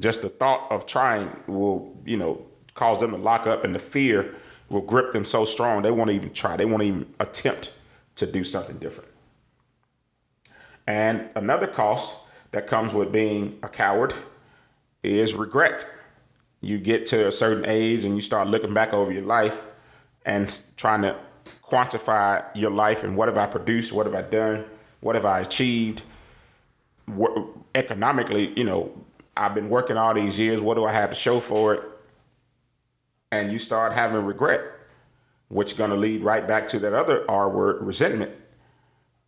Just 0.00 0.22
the 0.22 0.28
thought 0.28 0.66
of 0.72 0.86
trying 0.86 1.30
will, 1.46 1.96
you 2.04 2.16
know, 2.16 2.44
cause 2.74 2.98
them 2.98 3.12
to 3.12 3.16
lock 3.16 3.46
up 3.46 3.64
and 3.64 3.72
the 3.72 3.78
fear 3.78 4.34
will 4.68 4.80
grip 4.80 5.12
them 5.12 5.24
so 5.24 5.44
strong 5.44 5.82
they 5.82 5.92
won't 5.92 6.10
even 6.10 6.32
try. 6.32 6.56
They 6.56 6.64
won't 6.64 6.82
even 6.82 7.06
attempt 7.20 7.72
to 8.16 8.26
do 8.26 8.42
something 8.42 8.78
different. 8.78 9.10
And 10.86 11.28
another 11.36 11.68
cost 11.68 12.16
that 12.50 12.66
comes 12.66 12.92
with 12.92 13.12
being 13.12 13.58
a 13.62 13.68
coward 13.68 14.14
is 15.04 15.34
regret. 15.34 15.86
You 16.60 16.78
get 16.78 17.06
to 17.06 17.28
a 17.28 17.32
certain 17.32 17.64
age 17.66 18.04
and 18.04 18.16
you 18.16 18.22
start 18.22 18.48
looking 18.48 18.72
back 18.72 18.92
over 18.92 19.12
your 19.12 19.24
life 19.24 19.60
and 20.24 20.58
trying 20.76 21.02
to 21.02 21.16
quantify 21.62 22.44
your 22.54 22.70
life 22.70 23.04
and 23.04 23.16
what 23.16 23.28
have 23.28 23.36
I 23.38 23.46
produced, 23.46 23.92
what 23.92 24.06
have 24.06 24.14
I 24.14 24.22
done, 24.22 24.64
what 25.00 25.14
have 25.14 25.26
I 25.26 25.40
achieved. 25.40 26.02
What, 27.06 27.36
economically, 27.74 28.56
you 28.56 28.64
know, 28.64 28.92
I've 29.36 29.54
been 29.54 29.68
working 29.68 29.96
all 29.96 30.14
these 30.14 30.38
years. 30.38 30.60
What 30.60 30.76
do 30.76 30.86
I 30.86 30.92
have 30.92 31.10
to 31.10 31.16
show 31.16 31.40
for 31.40 31.74
it? 31.74 31.82
And 33.32 33.52
you 33.52 33.58
start 33.58 33.92
having 33.92 34.24
regret, 34.24 34.62
which 35.48 35.72
is 35.72 35.78
going 35.78 35.90
to 35.90 35.96
lead 35.96 36.22
right 36.22 36.46
back 36.46 36.68
to 36.68 36.78
that 36.78 36.94
other 36.94 37.28
R 37.28 37.48
word, 37.50 37.82
resentment. 37.82 38.32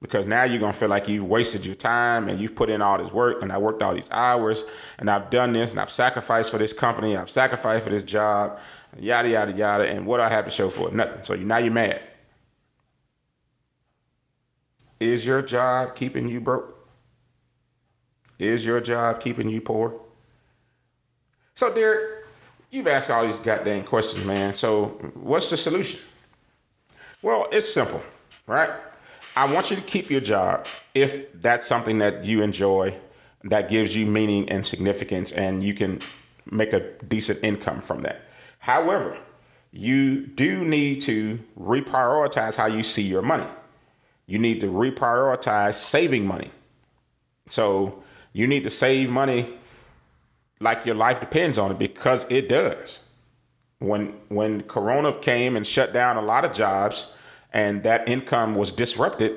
Because 0.03 0.27
now 0.27 0.45
you're 0.45 0.61
to 0.61 0.79
feel 0.79 0.91
like 0.91 1.09
you've 1.09 1.25
wasted 1.25 1.65
your 1.65 1.75
time 1.75 2.29
and 2.29 2.39
you've 2.39 2.55
put 2.55 2.69
in 2.69 2.83
all 2.83 2.99
this 2.99 3.13
work 3.13 3.43
and 3.43 3.51
I 3.51 3.59
worked 3.59 3.83
all 3.83 3.95
these 3.95 4.11
hours 4.11 4.65
and 4.99 5.11
I've 5.11 5.31
done 5.31 5.53
this 5.53 5.71
and 5.71 5.81
I've 5.81 5.91
sacrificed 5.91 6.51
for 6.51 6.59
this 6.59 6.73
company, 6.73 7.17
I've 7.17 7.31
sacrificed 7.31 7.85
for 7.85 7.91
this 7.91 8.05
job, 8.05 8.59
yada, 8.99 9.29
yada, 9.31 9.53
yada. 9.53 9.89
And 9.89 10.07
what 10.07 10.19
do 10.19 10.25
I 10.25 10.29
have 10.29 10.45
to 10.45 10.51
show 10.51 10.69
for 10.69 10.89
it? 10.89 10.95
Nothing. 10.95 11.25
So 11.25 11.35
now 11.35 11.57
you're 11.59 11.73
mad. 11.73 12.03
Is 15.01 15.27
your 15.27 15.43
job 15.43 15.95
keeping 15.95 16.29
you 16.29 16.41
broke? 16.41 16.75
Is 18.39 18.65
your 18.65 18.81
job 18.81 19.21
keeping 19.21 19.49
you 19.49 19.61
poor? 19.61 20.01
So, 21.55 21.73
Derrick, 21.73 22.27
you've 22.71 22.87
asked 22.87 23.11
all 23.11 23.25
these 23.25 23.39
goddamn 23.39 23.85
questions, 23.85 24.25
man. 24.25 24.53
So, 24.53 24.89
what's 25.15 25.49
the 25.49 25.57
solution? 25.57 26.01
Well, 27.23 27.49
it's 27.51 27.73
simple, 27.73 28.03
right? 28.47 28.71
I 29.37 29.53
want 29.53 29.71
you 29.71 29.77
to 29.77 29.83
keep 29.83 30.11
your 30.11 30.21
job 30.21 30.67
if 30.95 31.41
that's 31.41 31.67
something 31.67 31.99
that 31.99 32.25
you 32.25 32.43
enjoy, 32.43 32.97
that 33.45 33.69
gives 33.69 33.95
you 33.95 34.07
meaning 34.07 34.49
and 34.49 34.65
significance, 34.65 35.31
and 35.33 35.63
you 35.63 35.75
can 35.75 36.01
make 36.51 36.73
a 36.73 36.81
decent 37.05 37.45
income 37.45 37.81
from 37.81 38.03
that. 38.03 38.23
However, 38.59 39.19
you 39.71 40.27
do 40.27 40.65
need 40.65 41.03
to 41.03 41.39
reprioritize 41.61 42.57
how 42.57 42.67
you 42.67 42.83
see 42.83 43.03
your 43.03 43.23
money 43.23 43.47
you 44.27 44.39
need 44.39 44.61
to 44.61 44.67
reprioritize 44.67 45.75
saving 45.75 46.27
money. 46.27 46.51
So 47.47 48.03
you 48.33 48.47
need 48.47 48.65
to 48.65 48.71
save 48.71 49.09
money 49.09 49.57
like 50.61 50.85
your 50.85 50.97
life 50.97 51.21
depends 51.21 51.59
on 51.59 51.71
it 51.71 51.79
because 51.79 52.27
it 52.29 52.49
does. 52.49 53.01
When 53.79 54.15
when 54.29 54.63
Corona 54.63 55.13
came 55.19 55.55
and 55.55 55.67
shut 55.67 55.93
down 55.93 56.17
a 56.17 56.23
lot 56.23 56.45
of 56.45 56.53
jobs 56.53 57.07
and 57.57 57.83
that 57.85 58.07
income 58.07 58.55
was 58.55 58.71
disrupted, 58.71 59.33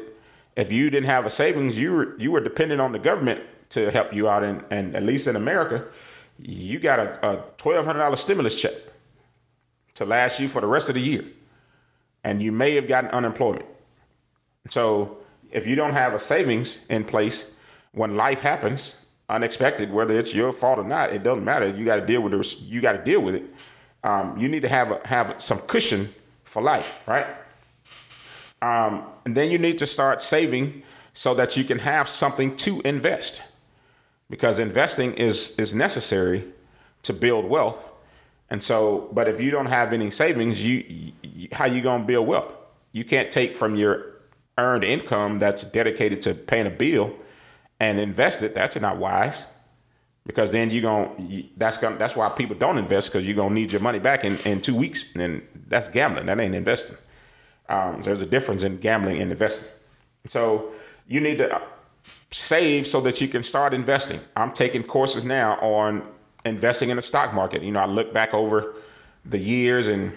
if 0.57 0.73
you 0.73 0.89
didn't 0.89 1.05
have 1.05 1.25
a 1.25 1.29
savings, 1.29 1.79
you 1.79 1.93
were 1.93 2.19
you 2.19 2.31
were 2.31 2.41
dependent 2.41 2.81
on 2.81 2.91
the 2.91 2.99
government 2.99 3.41
to 3.69 3.89
help 3.91 4.13
you 4.13 4.27
out 4.27 4.43
and, 4.43 4.61
and 4.69 4.93
at 4.93 5.03
least 5.03 5.27
in 5.27 5.35
America, 5.37 5.85
you 6.37 6.79
got 6.79 6.99
a, 6.99 7.29
a 7.29 7.43
twelve 7.55 7.85
hundred 7.85 7.99
dollar 7.99 8.17
stimulus 8.17 8.55
check 8.61 8.73
to 9.93 10.03
last 10.05 10.37
you 10.39 10.49
for 10.49 10.59
the 10.59 10.67
rest 10.67 10.89
of 10.89 10.95
the 10.95 11.01
year. 11.01 11.23
And 12.25 12.41
you 12.41 12.51
may 12.51 12.75
have 12.75 12.87
gotten 12.89 13.09
unemployment. 13.11 13.65
So 14.67 15.17
if 15.49 15.65
you 15.65 15.75
don't 15.75 15.93
have 15.93 16.13
a 16.13 16.19
savings 16.19 16.79
in 16.89 17.05
place 17.05 17.51
when 17.93 18.17
life 18.17 18.41
happens 18.41 18.95
unexpected, 19.29 19.93
whether 19.93 20.19
it's 20.19 20.33
your 20.33 20.51
fault 20.51 20.79
or 20.79 20.83
not, 20.83 21.13
it 21.13 21.23
doesn't 21.23 21.45
matter. 21.45 21.69
You 21.69 21.85
got 21.85 21.95
to 22.01 22.05
deal 22.05 22.21
with 22.21 22.33
it. 22.33 22.59
You 22.59 22.81
got 22.81 22.93
to 22.93 23.03
deal 23.11 23.21
with 23.21 23.35
it. 23.35 23.45
Um, 24.03 24.37
you 24.37 24.49
need 24.49 24.63
to 24.63 24.67
have 24.67 24.91
a, 24.91 24.99
have 25.07 25.35
some 25.37 25.59
cushion 25.59 26.13
for 26.43 26.61
life, 26.61 26.99
right? 27.07 27.27
Um, 28.61 29.03
and 29.25 29.35
then 29.35 29.49
you 29.49 29.57
need 29.57 29.77
to 29.79 29.85
start 29.85 30.21
saving 30.21 30.83
so 31.13 31.33
that 31.33 31.55
you 31.57 31.63
can 31.63 31.79
have 31.79 32.09
something 32.09 32.55
to 32.57 32.81
invest, 32.81 33.43
because 34.29 34.59
investing 34.59 35.13
is 35.13 35.55
is 35.57 35.73
necessary 35.73 36.45
to 37.03 37.13
build 37.13 37.45
wealth. 37.45 37.81
And 38.49 38.63
so, 38.63 39.09
but 39.13 39.27
if 39.27 39.39
you 39.39 39.51
don't 39.51 39.67
have 39.67 39.93
any 39.93 40.11
savings, 40.11 40.63
you, 40.63 40.83
you 41.21 41.47
how 41.51 41.65
you 41.65 41.81
gonna 41.81 42.03
build 42.03 42.27
wealth? 42.27 42.53
You 42.91 43.03
can't 43.03 43.31
take 43.31 43.55
from 43.55 43.75
your 43.75 44.17
earned 44.57 44.83
income 44.83 45.39
that's 45.39 45.63
dedicated 45.63 46.21
to 46.23 46.33
paying 46.33 46.67
a 46.67 46.71
bill 46.71 47.15
and 47.79 47.99
invest 47.99 48.43
it, 48.43 48.53
that's 48.53 48.75
not 48.75 48.97
wise. 48.97 49.45
Because 50.25 50.51
then 50.51 50.69
you're 50.69 50.81
going 50.81 51.49
that's 51.57 51.77
going 51.77 51.97
that's 51.97 52.15
why 52.15 52.29
people 52.29 52.55
don't 52.55 52.77
invest 52.77 53.11
because 53.11 53.25
you're 53.25 53.35
gonna 53.35 53.55
need 53.55 53.71
your 53.71 53.81
money 53.81 53.99
back 53.99 54.23
in, 54.25 54.37
in 54.39 54.61
two 54.61 54.75
weeks. 54.75 55.05
And 55.15 55.41
that's 55.67 55.89
gambling. 55.89 56.27
That 56.27 56.39
ain't 56.39 56.55
investing. 56.55 56.97
Um, 57.69 58.01
there's 58.01 58.21
a 58.21 58.25
difference 58.25 58.63
in 58.63 58.77
gambling 58.77 59.21
and 59.21 59.31
investing. 59.31 59.69
So 60.25 60.71
you 61.07 61.21
need 61.21 61.37
to 61.37 61.61
save 62.31 62.85
so 62.85 62.99
that 63.01 63.21
you 63.21 63.27
can 63.27 63.43
start 63.43 63.73
investing. 63.73 64.19
I'm 64.35 64.51
taking 64.51 64.83
courses 64.83 65.23
now 65.23 65.53
on 65.59 66.03
investing 66.45 66.89
in 66.89 66.95
the 66.95 67.01
stock 67.01 67.33
market. 67.33 67.61
You 67.61 67.71
know, 67.71 67.79
I 67.79 67.85
look 67.85 68.13
back 68.13 68.33
over 68.33 68.75
the 69.25 69.37
years 69.37 69.87
and 69.87 70.13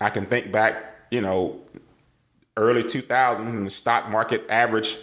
I 0.00 0.10
can 0.10 0.26
think 0.26 0.52
back, 0.52 0.96
you 1.10 1.20
know, 1.20 1.60
early 2.56 2.82
2000s, 2.82 3.64
the 3.64 3.70
stock 3.70 4.10
market 4.10 4.44
average 4.48 4.98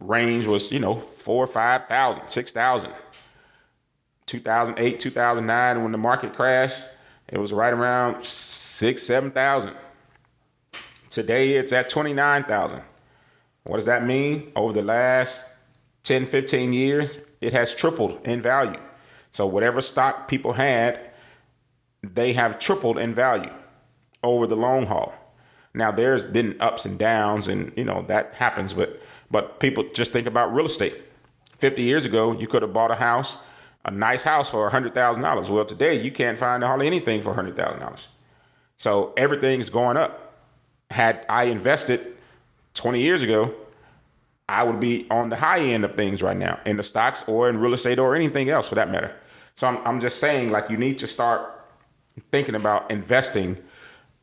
range 0.00 0.46
was, 0.46 0.70
you 0.70 0.78
know, 0.78 0.94
four, 0.94 1.44
or 1.44 1.48
5,000, 1.48 2.28
6,000. 2.28 2.92
2008, 4.26 5.00
2009, 5.00 5.82
when 5.82 5.92
the 5.92 5.98
market 5.98 6.34
crashed, 6.34 6.82
it 7.28 7.38
was 7.38 7.52
right 7.52 7.72
around 7.72 8.22
six, 8.24 9.02
7,000. 9.02 9.74
Today 11.18 11.56
it's 11.56 11.72
at 11.72 11.90
29,000. 11.90 12.80
What 13.64 13.74
does 13.74 13.86
that 13.86 14.06
mean? 14.06 14.52
Over 14.54 14.72
the 14.72 14.82
last 14.82 15.52
10, 16.04 16.26
15 16.26 16.72
years, 16.72 17.18
it 17.40 17.52
has 17.52 17.74
tripled 17.74 18.24
in 18.24 18.40
value. 18.40 18.78
So 19.32 19.44
whatever 19.44 19.80
stock 19.80 20.28
people 20.28 20.52
had, 20.52 21.10
they 22.04 22.34
have 22.34 22.60
tripled 22.60 22.98
in 22.98 23.14
value 23.14 23.50
over 24.22 24.46
the 24.46 24.54
long 24.54 24.86
haul. 24.86 25.12
Now 25.74 25.90
there's 25.90 26.22
been 26.22 26.56
ups 26.60 26.86
and 26.86 26.96
downs 26.96 27.48
and 27.48 27.72
you 27.74 27.82
know 27.82 28.02
that 28.02 28.34
happens, 28.34 28.72
but 28.72 29.02
but 29.28 29.58
people 29.58 29.88
just 29.92 30.12
think 30.12 30.28
about 30.28 30.54
real 30.54 30.66
estate. 30.66 31.02
50 31.58 31.82
years 31.82 32.06
ago, 32.06 32.30
you 32.30 32.46
could 32.46 32.62
have 32.62 32.72
bought 32.72 32.92
a 32.92 32.94
house, 32.94 33.38
a 33.84 33.90
nice 33.90 34.22
house 34.22 34.50
for 34.50 34.70
$100,000. 34.70 35.50
Well, 35.50 35.64
today 35.64 36.00
you 36.00 36.12
can't 36.12 36.38
find 36.38 36.62
hardly 36.62 36.86
anything 36.86 37.22
for 37.22 37.34
$100,000. 37.34 38.06
So 38.76 39.12
everything's 39.16 39.68
going 39.68 39.96
up. 39.96 40.27
Had 40.90 41.24
I 41.28 41.44
invested 41.44 42.16
20 42.74 43.00
years 43.00 43.22
ago, 43.22 43.54
I 44.48 44.62
would 44.62 44.80
be 44.80 45.06
on 45.10 45.28
the 45.28 45.36
high 45.36 45.60
end 45.60 45.84
of 45.84 45.92
things 45.92 46.22
right 46.22 46.36
now 46.36 46.58
in 46.64 46.76
the 46.76 46.82
stocks 46.82 47.22
or 47.26 47.50
in 47.50 47.58
real 47.58 47.74
estate 47.74 47.98
or 47.98 48.14
anything 48.14 48.48
else 48.48 48.68
for 48.68 48.76
that 48.76 48.90
matter. 48.90 49.14
So 49.56 49.66
I'm, 49.66 49.78
I'm 49.86 50.00
just 50.00 50.20
saying, 50.20 50.50
like, 50.50 50.70
you 50.70 50.76
need 50.76 50.98
to 50.98 51.06
start 51.06 51.66
thinking 52.30 52.54
about 52.54 52.90
investing 52.90 53.58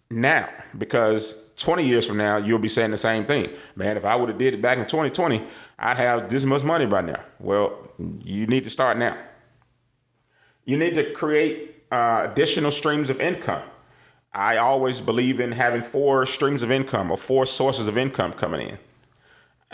now 0.09 0.49
because 0.77 1.35
20 1.57 1.85
years 1.85 2.07
from 2.07 2.17
now, 2.17 2.37
you'll 2.37 2.59
be 2.59 2.67
saying 2.67 2.91
the 2.91 2.97
same 2.97 3.25
thing. 3.25 3.49
Man, 3.75 3.97
if 3.97 4.05
I 4.05 4.15
would 4.15 4.29
have 4.29 4.37
did 4.37 4.53
it 4.53 4.61
back 4.61 4.77
in 4.77 4.85
2020, 4.85 5.45
I'd 5.79 5.97
have 5.97 6.29
this 6.29 6.43
much 6.43 6.63
money 6.63 6.85
right 6.85 7.05
now. 7.05 7.23
Well, 7.39 7.91
you 8.23 8.47
need 8.47 8.63
to 8.63 8.69
start 8.69 8.97
now. 8.97 9.17
You 10.65 10.77
need 10.77 10.95
to 10.95 11.11
create 11.13 11.83
uh, 11.91 12.27
additional 12.29 12.71
streams 12.71 13.09
of 13.09 13.21
income. 13.21 13.61
I 14.35 14.57
always 14.57 14.99
believe 14.99 15.39
in 15.39 15.53
having 15.53 15.81
four 15.81 16.25
streams 16.25 16.61
of 16.61 16.69
income 16.69 17.09
or 17.09 17.15
four 17.15 17.45
sources 17.45 17.87
of 17.87 17.97
income 17.97 18.33
coming 18.33 18.67
in. 18.67 18.77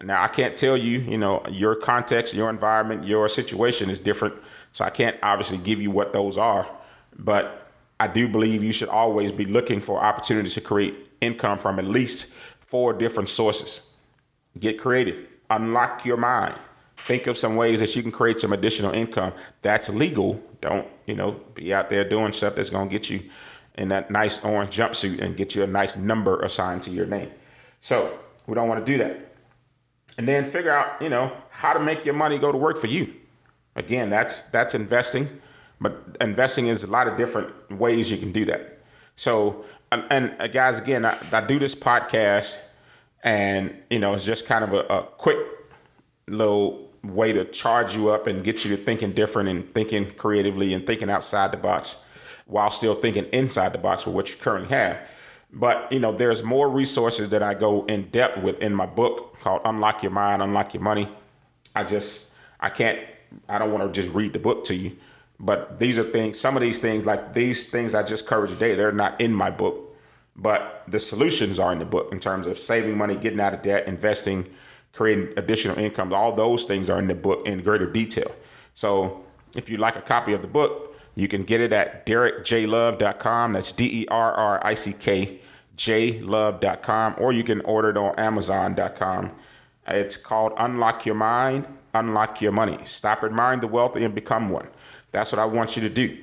Now, 0.06 0.24
I 0.24 0.28
can't 0.28 0.56
tell 0.56 0.78
you, 0.78 1.00
you 1.00 1.18
know, 1.18 1.44
your 1.50 1.76
context, 1.76 2.36
your 2.36 2.48
environment, 2.48 3.06
your 3.06 3.28
situation 3.28 3.90
is 3.90 3.98
different. 3.98 4.36
So 4.72 4.86
I 4.86 4.92
can't 4.92 5.18
obviously 5.24 5.58
give 5.58 5.82
you 5.82 5.90
what 5.90 6.14
those 6.14 6.38
are. 6.38 6.68
But 7.18 7.72
I 8.00 8.08
do 8.08 8.28
believe 8.28 8.64
you 8.64 8.72
should 8.72 8.90
always 8.90 9.32
be 9.32 9.46
looking 9.46 9.82
for 9.82 10.00
opportunities 10.00 10.54
to 10.54 10.62
create 10.62 10.96
income 11.22 11.58
from 11.58 11.80
at 11.80 11.86
least 11.86 12.28
four 12.60 12.94
different 12.94 13.30
sources. 13.30 13.82
Get 14.60 14.78
creative, 14.78 15.26
unlock 15.50 16.06
your 16.06 16.18
mind. 16.18 16.56
Think 17.08 17.26
of 17.26 17.36
some 17.36 17.56
ways 17.56 17.80
that 17.80 17.96
you 17.96 18.04
can 18.04 18.12
create 18.12 18.40
some 18.40 18.54
additional 18.54 18.94
income 18.94 19.34
that's 19.64 19.90
legal. 19.90 20.42
Don't, 20.62 20.88
you 21.08 21.16
know, 21.16 21.32
be 21.56 21.74
out 21.74 21.90
there 21.90 22.08
doing 22.08 22.32
stuff 22.32 22.56
that's 22.56 22.70
going 22.70 22.90
to 22.90 22.92
get 22.92 23.10
you 23.10 23.24
in 23.76 23.88
that 23.90 24.12
nice 24.12 24.44
orange 24.44 24.76
jumpsuit 24.76 25.20
and 25.22 25.36
get 25.36 25.56
you 25.56 25.64
a 25.64 25.68
nice 25.68 25.96
number 25.96 26.40
assigned 26.42 26.84
to 26.84 26.92
your 26.92 27.06
name. 27.06 27.32
So 27.80 28.20
we 28.48 28.56
don't 28.56 28.68
want 28.68 28.86
to 28.86 28.92
do 28.92 28.98
that. 29.00 29.36
And 30.18 30.28
then 30.28 30.44
figure 30.44 30.74
out, 30.74 31.02
you 31.02 31.10
know, 31.10 31.32
how 31.50 31.74
to 31.74 31.80
make 31.80 32.06
your 32.06 32.14
money 32.14 32.38
go 32.38 32.52
to 32.52 32.58
work 32.58 32.78
for 32.78 32.88
you. 32.88 33.14
Again, 33.76 34.10
that's 34.10 34.44
that's 34.44 34.76
investing. 34.76 35.30
But 35.80 36.18
investing 36.20 36.68
is 36.68 36.84
a 36.84 36.88
lot 36.88 37.08
of 37.08 37.18
different 37.18 37.72
ways 37.72 38.12
you 38.12 38.18
can 38.18 38.32
do 38.32 38.46
that. 38.46 38.80
So, 39.16 39.66
and, 39.92 40.06
and 40.12 40.36
uh, 40.40 40.48
guys, 40.48 40.80
again, 40.80 41.06
I, 41.06 41.18
I, 41.32 41.42
do 41.42 41.58
this 41.58 41.74
podcast, 41.74 42.58
and 43.24 43.76
you 43.90 43.98
know, 43.98 44.14
it's 44.14 44.24
just 44.24 44.46
kind 44.46 44.64
of 44.64 44.74
a, 44.74 44.82
a 44.94 45.04
quick 45.04 45.38
little 46.28 46.92
way 47.04 47.34
to 47.34 47.46
charge 47.46 47.96
you 47.96 48.10
up 48.10 48.28
and 48.28 48.44
get 48.44 48.64
you 48.64 48.76
to 48.76 48.84
thinking 48.84 49.12
different 49.14 49.50
and 49.50 49.74
thinking 49.74 50.12
creatively 50.12 50.74
and 50.74 50.86
thinking 50.86 51.10
outside 51.10 51.52
the 51.52 51.58
box 51.58 51.98
while 52.52 52.70
still 52.70 52.96
thinking 52.96 53.24
inside 53.32 53.72
the 53.72 53.78
box 53.78 54.06
with 54.06 54.14
what 54.14 54.30
you 54.30 54.36
currently 54.36 54.70
have. 54.70 55.00
But 55.54 55.90
you 55.92 56.00
know, 56.00 56.12
there's 56.12 56.44
more 56.44 56.70
resources 56.70 57.30
that 57.30 57.42
I 57.42 57.54
go 57.54 57.86
in 57.86 58.10
depth 58.10 58.44
with 58.44 58.60
in 58.60 58.76
my 58.76 58.86
book 58.86 59.40
called 59.40 59.62
Unlock 59.64 60.04
Your 60.04 60.12
Mind, 60.12 60.42
Unlock 60.42 60.74
Your 60.74 60.84
Money. 60.84 61.10
I 61.74 61.86
just 61.86 62.32
I 62.60 62.70
can't 62.70 63.00
I 63.48 63.58
don't 63.58 63.72
want 63.72 63.92
to 63.92 64.02
just 64.02 64.14
read 64.14 64.34
the 64.34 64.40
book 64.40 64.66
to 64.66 64.76
you. 64.76 64.98
But 65.40 65.80
these 65.80 65.98
are 65.98 66.04
things, 66.04 66.40
some 66.40 66.56
of 66.56 66.62
these 66.62 66.80
things, 66.80 67.06
like 67.06 67.34
these 67.34 67.70
things 67.70 67.96
I 67.96 68.04
just 68.04 68.28
covered 68.28 68.50
today, 68.50 68.76
they're 68.76 68.92
not 68.92 69.20
in 69.20 69.34
my 69.34 69.50
book. 69.50 69.96
But 70.36 70.84
the 70.90 71.00
solutions 71.00 71.58
are 71.58 71.72
in 71.72 71.80
the 71.80 71.86
book 71.86 72.12
in 72.12 72.20
terms 72.20 72.48
of 72.48 72.60
saving 72.60 72.98
money, 72.98 73.16
getting 73.16 73.40
out 73.40 73.54
of 73.54 73.62
debt, 73.62 73.88
investing, 73.88 74.48
creating 74.92 75.34
additional 75.38 75.80
income. 75.80 76.14
All 76.14 76.34
those 76.34 76.66
things 76.66 76.90
are 76.90 77.00
in 77.00 77.08
the 77.08 77.16
book 77.16 77.48
in 77.48 77.62
greater 77.64 77.90
detail. 77.90 78.36
So 78.76 79.24
if 79.56 79.70
you'd 79.70 79.80
like 79.80 79.96
a 79.96 80.02
copy 80.02 80.34
of 80.34 80.42
the 80.42 80.48
book, 80.48 80.91
you 81.22 81.28
can 81.28 81.44
get 81.44 81.62
it 81.62 81.72
at 81.72 82.06
derrickjlove.com. 82.08 83.54
That's 83.54 83.72
D 83.72 84.02
E 84.02 84.06
R 84.10 84.34
R 84.34 84.60
I 84.66 84.74
C 84.74 84.92
K 84.92 85.40
jlove.com, 85.78 87.16
or 87.18 87.32
you 87.32 87.44
can 87.44 87.62
order 87.62 87.90
it 87.90 87.98
on 87.98 88.14
amazon.com. 88.20 89.32
It's 89.88 90.18
called 90.18 90.54
Unlock 90.58 91.06
Your 91.06 91.16
Mind, 91.16 91.66
Unlock 91.94 92.42
Your 92.42 92.52
Money. 92.52 92.78
Stop 92.84 93.24
admiring 93.24 93.62
the 93.62 93.68
wealthy 93.68 94.04
and 94.04 94.14
become 94.14 94.50
one. 94.50 94.68
That's 95.12 95.32
what 95.32 95.40
I 95.40 95.46
want 95.46 95.76
you 95.76 95.82
to 95.84 95.90
do. 95.90 96.18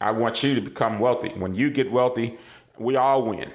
I 0.00 0.10
want 0.10 0.42
you 0.42 0.54
to 0.54 0.60
become 0.60 0.98
wealthy. 0.98 1.30
When 1.30 1.54
you 1.54 1.70
get 1.70 1.90
wealthy, 1.90 2.38
we 2.78 2.96
all 2.96 3.24
win. 3.24 3.50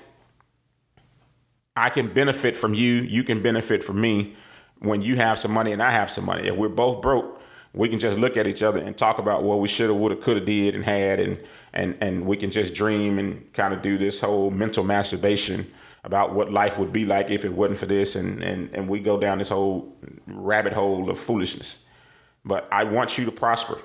I 1.75 1.89
can 1.89 2.11
benefit 2.11 2.57
from 2.57 2.73
you, 2.73 2.95
you 3.03 3.23
can 3.23 3.41
benefit 3.41 3.83
from 3.83 4.01
me 4.01 4.35
when 4.79 5.01
you 5.01 5.15
have 5.17 5.37
some 5.37 5.51
money 5.51 5.71
and 5.71 5.81
I 5.81 5.91
have 5.91 6.09
some 6.09 6.25
money. 6.25 6.47
If 6.47 6.55
we're 6.55 6.69
both 6.69 7.01
broke, 7.01 7.36
we 7.77 7.87
can 7.87 7.99
just 7.99 8.17
look 8.17 8.37
at 8.37 8.47
each 8.47 8.63
other 8.63 8.79
and 8.79 8.97
talk 8.97 9.19
about 9.19 9.43
what 9.43 9.59
we 9.59 9.67
should 9.67 9.89
have, 9.89 9.97
would 9.97 10.11
have, 10.11 10.21
could 10.21 10.37
have, 10.37 10.45
did, 10.45 10.75
and 10.75 10.83
had, 10.83 11.19
and 11.19 11.39
and 11.73 11.97
and 12.01 12.25
we 12.25 12.37
can 12.37 12.49
just 12.49 12.73
dream 12.73 13.19
and 13.19 13.51
kind 13.53 13.73
of 13.73 13.81
do 13.81 13.97
this 13.97 14.19
whole 14.19 14.51
mental 14.51 14.83
masturbation 14.83 15.71
about 16.03 16.33
what 16.33 16.51
life 16.51 16.77
would 16.77 16.93
be 16.93 17.05
like 17.05 17.29
if 17.29 17.45
it 17.45 17.53
wasn't 17.53 17.77
for 17.77 17.85
this, 17.85 18.15
and 18.15 18.43
and 18.43 18.69
and 18.73 18.87
we 18.87 18.99
go 18.99 19.19
down 19.19 19.37
this 19.37 19.49
whole 19.49 19.95
rabbit 20.27 20.73
hole 20.73 21.09
of 21.09 21.19
foolishness. 21.19 21.79
But 22.43 22.67
I 22.71 22.83
want 22.83 23.17
you 23.17 23.25
to 23.25 23.31
prosper. 23.31 23.79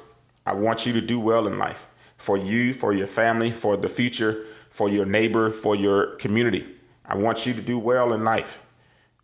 I 0.46 0.55
want 0.55 0.87
you 0.87 0.92
to 0.94 1.00
do 1.00 1.20
well 1.20 1.46
in 1.46 1.59
life 1.59 1.87
for 2.16 2.37
you, 2.37 2.72
for 2.72 2.92
your 2.92 3.09
family, 3.09 3.50
for 3.50 3.76
the 3.76 3.88
future, 3.88 4.46
for 4.70 4.88
your 4.88 5.05
neighbor, 5.05 5.50
for 5.50 5.74
your 5.74 6.14
community. 6.16 6.66
I 7.05 7.16
want 7.16 7.46
you 7.46 7.52
to 7.52 7.61
do 7.61 7.78
well 7.78 8.12
in 8.12 8.24
life. 8.24 8.61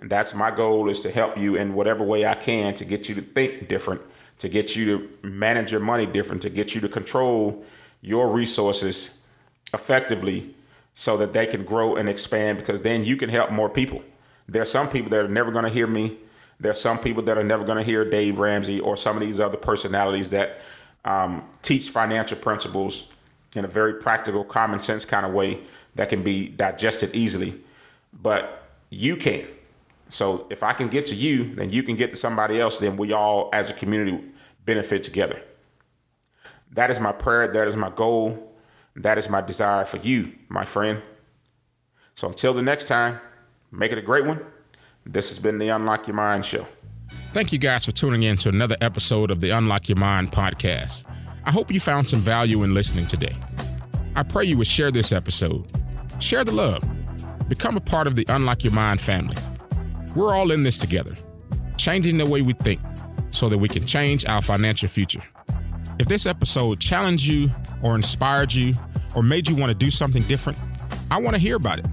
And 0.00 0.10
that's 0.10 0.34
my 0.34 0.50
goal 0.50 0.88
is 0.88 1.00
to 1.00 1.10
help 1.10 1.36
you 1.36 1.56
in 1.56 1.74
whatever 1.74 2.04
way 2.04 2.26
I 2.26 2.34
can 2.34 2.74
to 2.74 2.84
get 2.84 3.08
you 3.08 3.14
to 3.16 3.22
think 3.22 3.68
different, 3.68 4.00
to 4.38 4.48
get 4.48 4.76
you 4.76 4.84
to 4.86 5.28
manage 5.28 5.72
your 5.72 5.80
money 5.80 6.06
different, 6.06 6.42
to 6.42 6.50
get 6.50 6.74
you 6.74 6.80
to 6.80 6.88
control 6.88 7.64
your 8.00 8.30
resources 8.30 9.18
effectively 9.74 10.54
so 10.94 11.16
that 11.16 11.32
they 11.32 11.46
can 11.46 11.64
grow 11.64 11.96
and 11.96 12.08
expand 12.08 12.58
because 12.58 12.80
then 12.80 13.04
you 13.04 13.16
can 13.16 13.28
help 13.28 13.50
more 13.50 13.68
people. 13.68 14.02
There 14.48 14.62
are 14.62 14.66
some 14.66 14.88
people 14.88 15.10
that 15.10 15.24
are 15.24 15.28
never 15.28 15.50
going 15.50 15.64
to 15.64 15.70
hear 15.70 15.86
me. 15.86 16.16
There 16.60 16.70
are 16.70 16.74
some 16.74 16.98
people 16.98 17.22
that 17.24 17.38
are 17.38 17.44
never 17.44 17.64
going 17.64 17.78
to 17.78 17.84
hear 17.84 18.04
Dave 18.04 18.38
Ramsey 18.38 18.80
or 18.80 18.96
some 18.96 19.16
of 19.16 19.22
these 19.22 19.38
other 19.38 19.56
personalities 19.56 20.30
that 20.30 20.60
um, 21.04 21.44
teach 21.62 21.90
financial 21.90 22.36
principles 22.38 23.06
in 23.54 23.64
a 23.64 23.68
very 23.68 23.94
practical, 23.94 24.44
common 24.44 24.78
sense 24.78 25.04
kind 25.04 25.24
of 25.24 25.32
way 25.32 25.60
that 25.94 26.08
can 26.08 26.22
be 26.22 26.48
digested 26.48 27.14
easily. 27.14 27.60
But 28.12 28.64
you 28.90 29.16
can. 29.16 29.46
So 30.10 30.46
if 30.50 30.62
I 30.62 30.72
can 30.72 30.88
get 30.88 31.06
to 31.06 31.14
you, 31.14 31.54
then 31.54 31.70
you 31.70 31.82
can 31.82 31.96
get 31.96 32.10
to 32.10 32.16
somebody 32.16 32.60
else, 32.60 32.78
then 32.78 32.96
we 32.96 33.12
all 33.12 33.50
as 33.52 33.70
a 33.70 33.74
community 33.74 34.24
benefit 34.64 35.02
together. 35.02 35.42
That 36.72 36.90
is 36.90 37.00
my 37.00 37.12
prayer. 37.12 37.48
That 37.48 37.68
is 37.68 37.76
my 37.76 37.90
goal. 37.90 38.52
That 38.96 39.18
is 39.18 39.28
my 39.28 39.40
desire 39.40 39.84
for 39.84 39.98
you, 39.98 40.32
my 40.48 40.64
friend. 40.64 41.02
So 42.14 42.28
until 42.28 42.52
the 42.52 42.62
next 42.62 42.86
time, 42.86 43.20
make 43.70 43.92
it 43.92 43.98
a 43.98 44.02
great 44.02 44.24
one. 44.24 44.40
This 45.06 45.28
has 45.30 45.38
been 45.38 45.58
the 45.58 45.68
Unlock 45.68 46.06
Your 46.06 46.16
Mind 46.16 46.44
Show. 46.44 46.66
Thank 47.32 47.52
you 47.52 47.58
guys 47.58 47.84
for 47.84 47.92
tuning 47.92 48.22
in 48.24 48.36
to 48.38 48.48
another 48.48 48.76
episode 48.80 49.30
of 49.30 49.40
the 49.40 49.50
Unlock 49.50 49.88
Your 49.88 49.96
Mind 49.96 50.32
podcast. 50.32 51.04
I 51.44 51.52
hope 51.52 51.72
you 51.72 51.80
found 51.80 52.06
some 52.08 52.18
value 52.18 52.62
in 52.64 52.74
listening 52.74 53.06
today. 53.06 53.36
I 54.16 54.22
pray 54.22 54.44
you 54.44 54.58
would 54.58 54.66
share 54.66 54.90
this 54.90 55.12
episode. 55.12 55.66
Share 56.20 56.44
the 56.44 56.52
love. 56.52 56.82
Become 57.48 57.76
a 57.76 57.80
part 57.80 58.06
of 58.06 58.16
the 58.16 58.26
Unlock 58.28 58.64
Your 58.64 58.72
Mind 58.72 59.00
family. 59.00 59.36
We're 60.14 60.34
all 60.34 60.50
in 60.50 60.62
this 60.62 60.78
together, 60.78 61.14
changing 61.76 62.18
the 62.18 62.26
way 62.26 62.42
we 62.42 62.52
think 62.54 62.80
so 63.30 63.48
that 63.48 63.58
we 63.58 63.68
can 63.68 63.86
change 63.86 64.24
our 64.24 64.42
financial 64.42 64.88
future. 64.88 65.22
If 65.98 66.06
this 66.08 66.26
episode 66.26 66.80
challenged 66.80 67.26
you 67.26 67.50
or 67.82 67.94
inspired 67.94 68.52
you 68.52 68.74
or 69.14 69.22
made 69.22 69.48
you 69.48 69.56
want 69.56 69.70
to 69.70 69.74
do 69.74 69.90
something 69.90 70.22
different, 70.22 70.58
I 71.10 71.20
want 71.20 71.34
to 71.34 71.40
hear 71.40 71.56
about 71.56 71.78
it. 71.78 71.86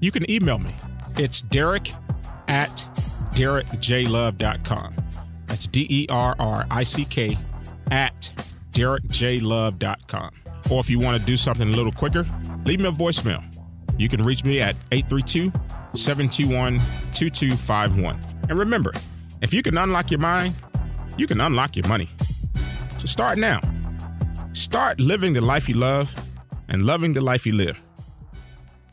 You 0.00 0.10
can 0.10 0.28
email 0.30 0.58
me. 0.58 0.74
It's 1.16 1.42
Derrick 1.42 1.92
at 2.48 2.88
derrickjlove.com. 3.32 4.94
That's 5.46 5.66
D 5.66 5.86
E 5.88 6.06
R 6.10 6.34
R 6.38 6.66
I 6.70 6.82
C 6.82 7.04
K 7.04 7.38
at 7.90 8.32
derrickjlove.com. 8.72 10.30
Or 10.70 10.80
if 10.80 10.88
you 10.88 10.98
want 10.98 11.20
to 11.20 11.24
do 11.24 11.36
something 11.36 11.68
a 11.68 11.76
little 11.76 11.92
quicker, 11.92 12.26
leave 12.64 12.80
me 12.80 12.88
a 12.88 12.92
voicemail. 12.92 13.42
You 13.98 14.08
can 14.08 14.24
reach 14.24 14.44
me 14.44 14.60
at 14.60 14.74
832 14.92 15.52
721 15.94 16.80
2251. 17.14 18.18
And 18.48 18.58
remember, 18.58 18.92
If 19.40 19.52
you 19.52 19.62
can 19.62 19.76
unlock 19.76 20.10
your 20.10 20.20
mind, 20.20 20.54
you 21.18 21.26
can 21.26 21.38
unlock 21.38 21.76
your 21.76 21.86
money. 21.86 22.08
So 22.98 23.04
start 23.06 23.36
now. 23.36 23.60
Start 24.54 25.00
living 25.00 25.34
the 25.34 25.42
life 25.42 25.68
you 25.68 25.74
love 25.74 26.14
and 26.68 26.80
loving 26.82 27.12
the 27.12 27.20
life 27.20 27.44
you 27.44 27.52
live. 27.52 27.76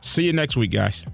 See 0.02 0.26
you 0.26 0.32
next 0.34 0.56
week, 0.56 0.72
guys. 0.72 1.06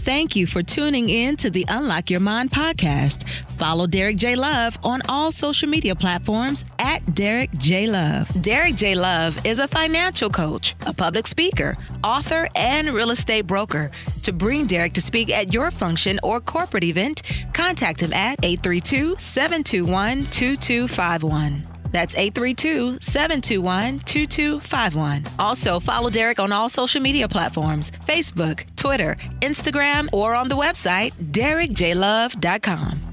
Thank 0.00 0.34
you 0.34 0.46
for 0.46 0.62
tuning 0.62 1.10
in 1.10 1.36
to 1.36 1.50
the 1.50 1.66
Unlock 1.68 2.10
Your 2.10 2.20
Mind 2.20 2.48
podcast. 2.50 3.28
Follow 3.58 3.86
Derrick 3.86 4.16
J. 4.16 4.34
Love 4.34 4.78
on 4.82 5.02
all 5.10 5.30
social 5.30 5.68
media 5.68 5.94
platforms 5.94 6.64
at 6.78 7.14
Derrick 7.14 7.52
J. 7.58 7.86
Love. 7.86 8.26
Derrick 8.42 8.76
J. 8.76 8.94
Love 8.94 9.44
is 9.44 9.58
a 9.58 9.68
financial 9.68 10.30
coach, 10.30 10.74
a 10.86 10.94
public 10.94 11.26
speaker, 11.26 11.76
author, 12.02 12.48
and 12.54 12.88
real 12.88 13.10
estate 13.10 13.46
broker. 13.46 13.90
To 14.22 14.32
bring 14.32 14.64
Derrick 14.64 14.94
to 14.94 15.02
speak 15.02 15.30
at 15.30 15.52
your 15.52 15.70
function 15.70 16.18
or 16.22 16.40
corporate 16.40 16.84
event, 16.84 17.20
contact 17.52 18.00
him 18.00 18.14
at 18.14 18.42
832 18.42 19.16
721 19.18 20.24
2251. 20.30 21.69
That's 21.92 22.14
832 22.14 22.98
721 23.00 24.00
2251. 24.00 25.24
Also, 25.38 25.80
follow 25.80 26.10
Derrick 26.10 26.40
on 26.40 26.52
all 26.52 26.68
social 26.68 27.00
media 27.00 27.28
platforms 27.28 27.92
Facebook, 28.06 28.64
Twitter, 28.76 29.16
Instagram, 29.40 30.08
or 30.12 30.34
on 30.34 30.48
the 30.48 30.56
website 30.56 31.12
derrickjlove.com. 31.32 33.09